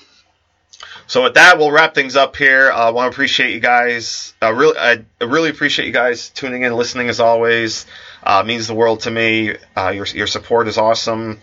So 1.08 1.24
with 1.24 1.34
that, 1.36 1.58
we'll 1.58 1.72
wrap 1.72 1.94
things 1.94 2.16
up 2.16 2.36
here. 2.36 2.72
I 2.72 2.88
uh, 2.88 2.92
want 2.94 3.12
to 3.12 3.16
appreciate 3.16 3.54
you 3.54 3.60
guys. 3.60 4.34
Uh, 4.42 4.54
really, 4.54 4.78
I 4.78 5.04
really 5.22 5.50
appreciate 5.50 5.86
you 5.86 5.92
guys 5.92 6.30
tuning 6.30 6.62
in, 6.62 6.68
and 6.68 6.76
listening 6.76 7.10
as 7.10 7.20
always. 7.20 7.86
Uh, 8.24 8.44
means 8.44 8.68
the 8.68 8.74
world 8.74 9.02
to 9.02 9.12
me. 9.12 9.56
Uh, 9.76 9.90
your 9.90 10.06
your 10.08 10.28
support 10.28 10.68
is 10.68 10.78
awesome. 10.78 11.40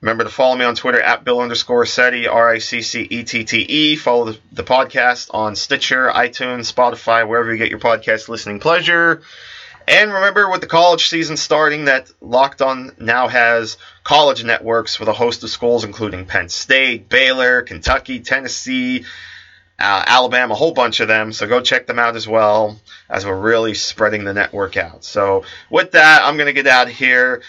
Remember 0.00 0.24
to 0.24 0.30
follow 0.30 0.56
me 0.56 0.64
on 0.64 0.74
Twitter 0.74 1.00
at 1.00 1.24
Bill 1.24 1.40
underscore 1.40 1.84
Setti, 1.84 2.26
R 2.26 2.50
I 2.50 2.58
C 2.58 2.80
C 2.80 3.06
E 3.10 3.24
T 3.24 3.44
T 3.44 3.58
E. 3.58 3.96
Follow 3.96 4.32
the, 4.32 4.38
the 4.52 4.64
podcast 4.64 5.28
on 5.32 5.56
Stitcher, 5.56 6.08
iTunes, 6.08 6.72
Spotify, 6.72 7.26
wherever 7.28 7.52
you 7.52 7.58
get 7.58 7.70
your 7.70 7.80
podcast 7.80 8.28
listening 8.28 8.60
pleasure. 8.60 9.22
And 9.90 10.12
remember, 10.12 10.48
with 10.48 10.60
the 10.60 10.68
college 10.68 11.08
season 11.08 11.36
starting, 11.36 11.86
that 11.86 12.12
Locked 12.20 12.62
On 12.62 12.92
now 13.00 13.26
has 13.26 13.76
college 14.04 14.44
networks 14.44 15.00
with 15.00 15.08
a 15.08 15.12
host 15.12 15.42
of 15.42 15.50
schools, 15.50 15.82
including 15.82 16.26
Penn 16.26 16.48
State, 16.48 17.08
Baylor, 17.08 17.62
Kentucky, 17.62 18.20
Tennessee, 18.20 19.04
uh, 19.80 20.04
Alabama, 20.06 20.54
a 20.54 20.56
whole 20.56 20.70
bunch 20.70 21.00
of 21.00 21.08
them. 21.08 21.32
So 21.32 21.48
go 21.48 21.60
check 21.60 21.88
them 21.88 21.98
out 21.98 22.14
as 22.14 22.28
well 22.28 22.78
as 23.08 23.26
we're 23.26 23.36
really 23.36 23.74
spreading 23.74 24.22
the 24.22 24.32
network 24.32 24.76
out. 24.76 25.02
So 25.02 25.42
with 25.70 25.90
that, 25.90 26.22
I'm 26.22 26.36
going 26.36 26.46
to 26.46 26.52
get 26.52 26.68
out 26.68 26.86
of 26.86 26.92
here. 26.92 27.42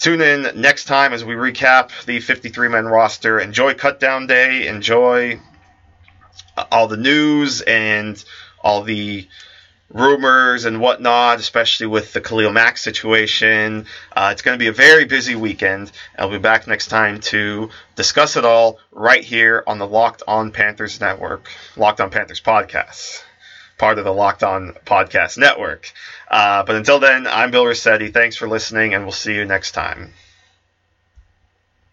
Tune 0.00 0.20
in 0.20 0.60
next 0.60 0.86
time 0.86 1.12
as 1.12 1.24
we 1.24 1.34
recap 1.34 2.06
the 2.06 2.18
53 2.18 2.70
men 2.70 2.86
roster. 2.86 3.38
Enjoy 3.38 3.72
Cutdown 3.72 4.26
Day. 4.26 4.66
Enjoy 4.66 5.38
all 6.72 6.88
the 6.88 6.96
news 6.96 7.60
and 7.60 8.22
all 8.64 8.82
the 8.82 9.28
rumors 9.94 10.64
and 10.64 10.80
whatnot, 10.80 11.38
especially 11.38 11.86
with 11.86 12.12
the 12.12 12.20
Khalil 12.20 12.52
Mack 12.52 12.76
situation. 12.76 13.86
Uh, 14.14 14.30
it's 14.32 14.42
going 14.42 14.58
to 14.58 14.62
be 14.62 14.66
a 14.66 14.72
very 14.72 15.04
busy 15.04 15.36
weekend. 15.36 15.90
I'll 16.18 16.28
be 16.28 16.38
back 16.38 16.66
next 16.66 16.88
time 16.88 17.20
to 17.20 17.70
discuss 17.94 18.36
it 18.36 18.44
all 18.44 18.80
right 18.90 19.24
here 19.24 19.62
on 19.66 19.78
the 19.78 19.86
Locked 19.86 20.24
On 20.26 20.50
Panthers 20.50 21.00
Network, 21.00 21.48
Locked 21.76 22.00
On 22.00 22.10
Panthers 22.10 22.40
podcast, 22.40 23.22
part 23.78 23.98
of 23.98 24.04
the 24.04 24.12
Locked 24.12 24.42
On 24.42 24.74
Podcast 24.84 25.38
Network. 25.38 25.92
Uh, 26.28 26.64
but 26.64 26.74
until 26.74 26.98
then, 26.98 27.28
I'm 27.28 27.52
Bill 27.52 27.64
Riccette. 27.64 28.12
Thanks 28.12 28.36
for 28.36 28.48
listening, 28.48 28.94
and 28.94 29.04
we'll 29.04 29.12
see 29.12 29.34
you 29.34 29.44
next 29.44 29.72
time. 29.72 30.12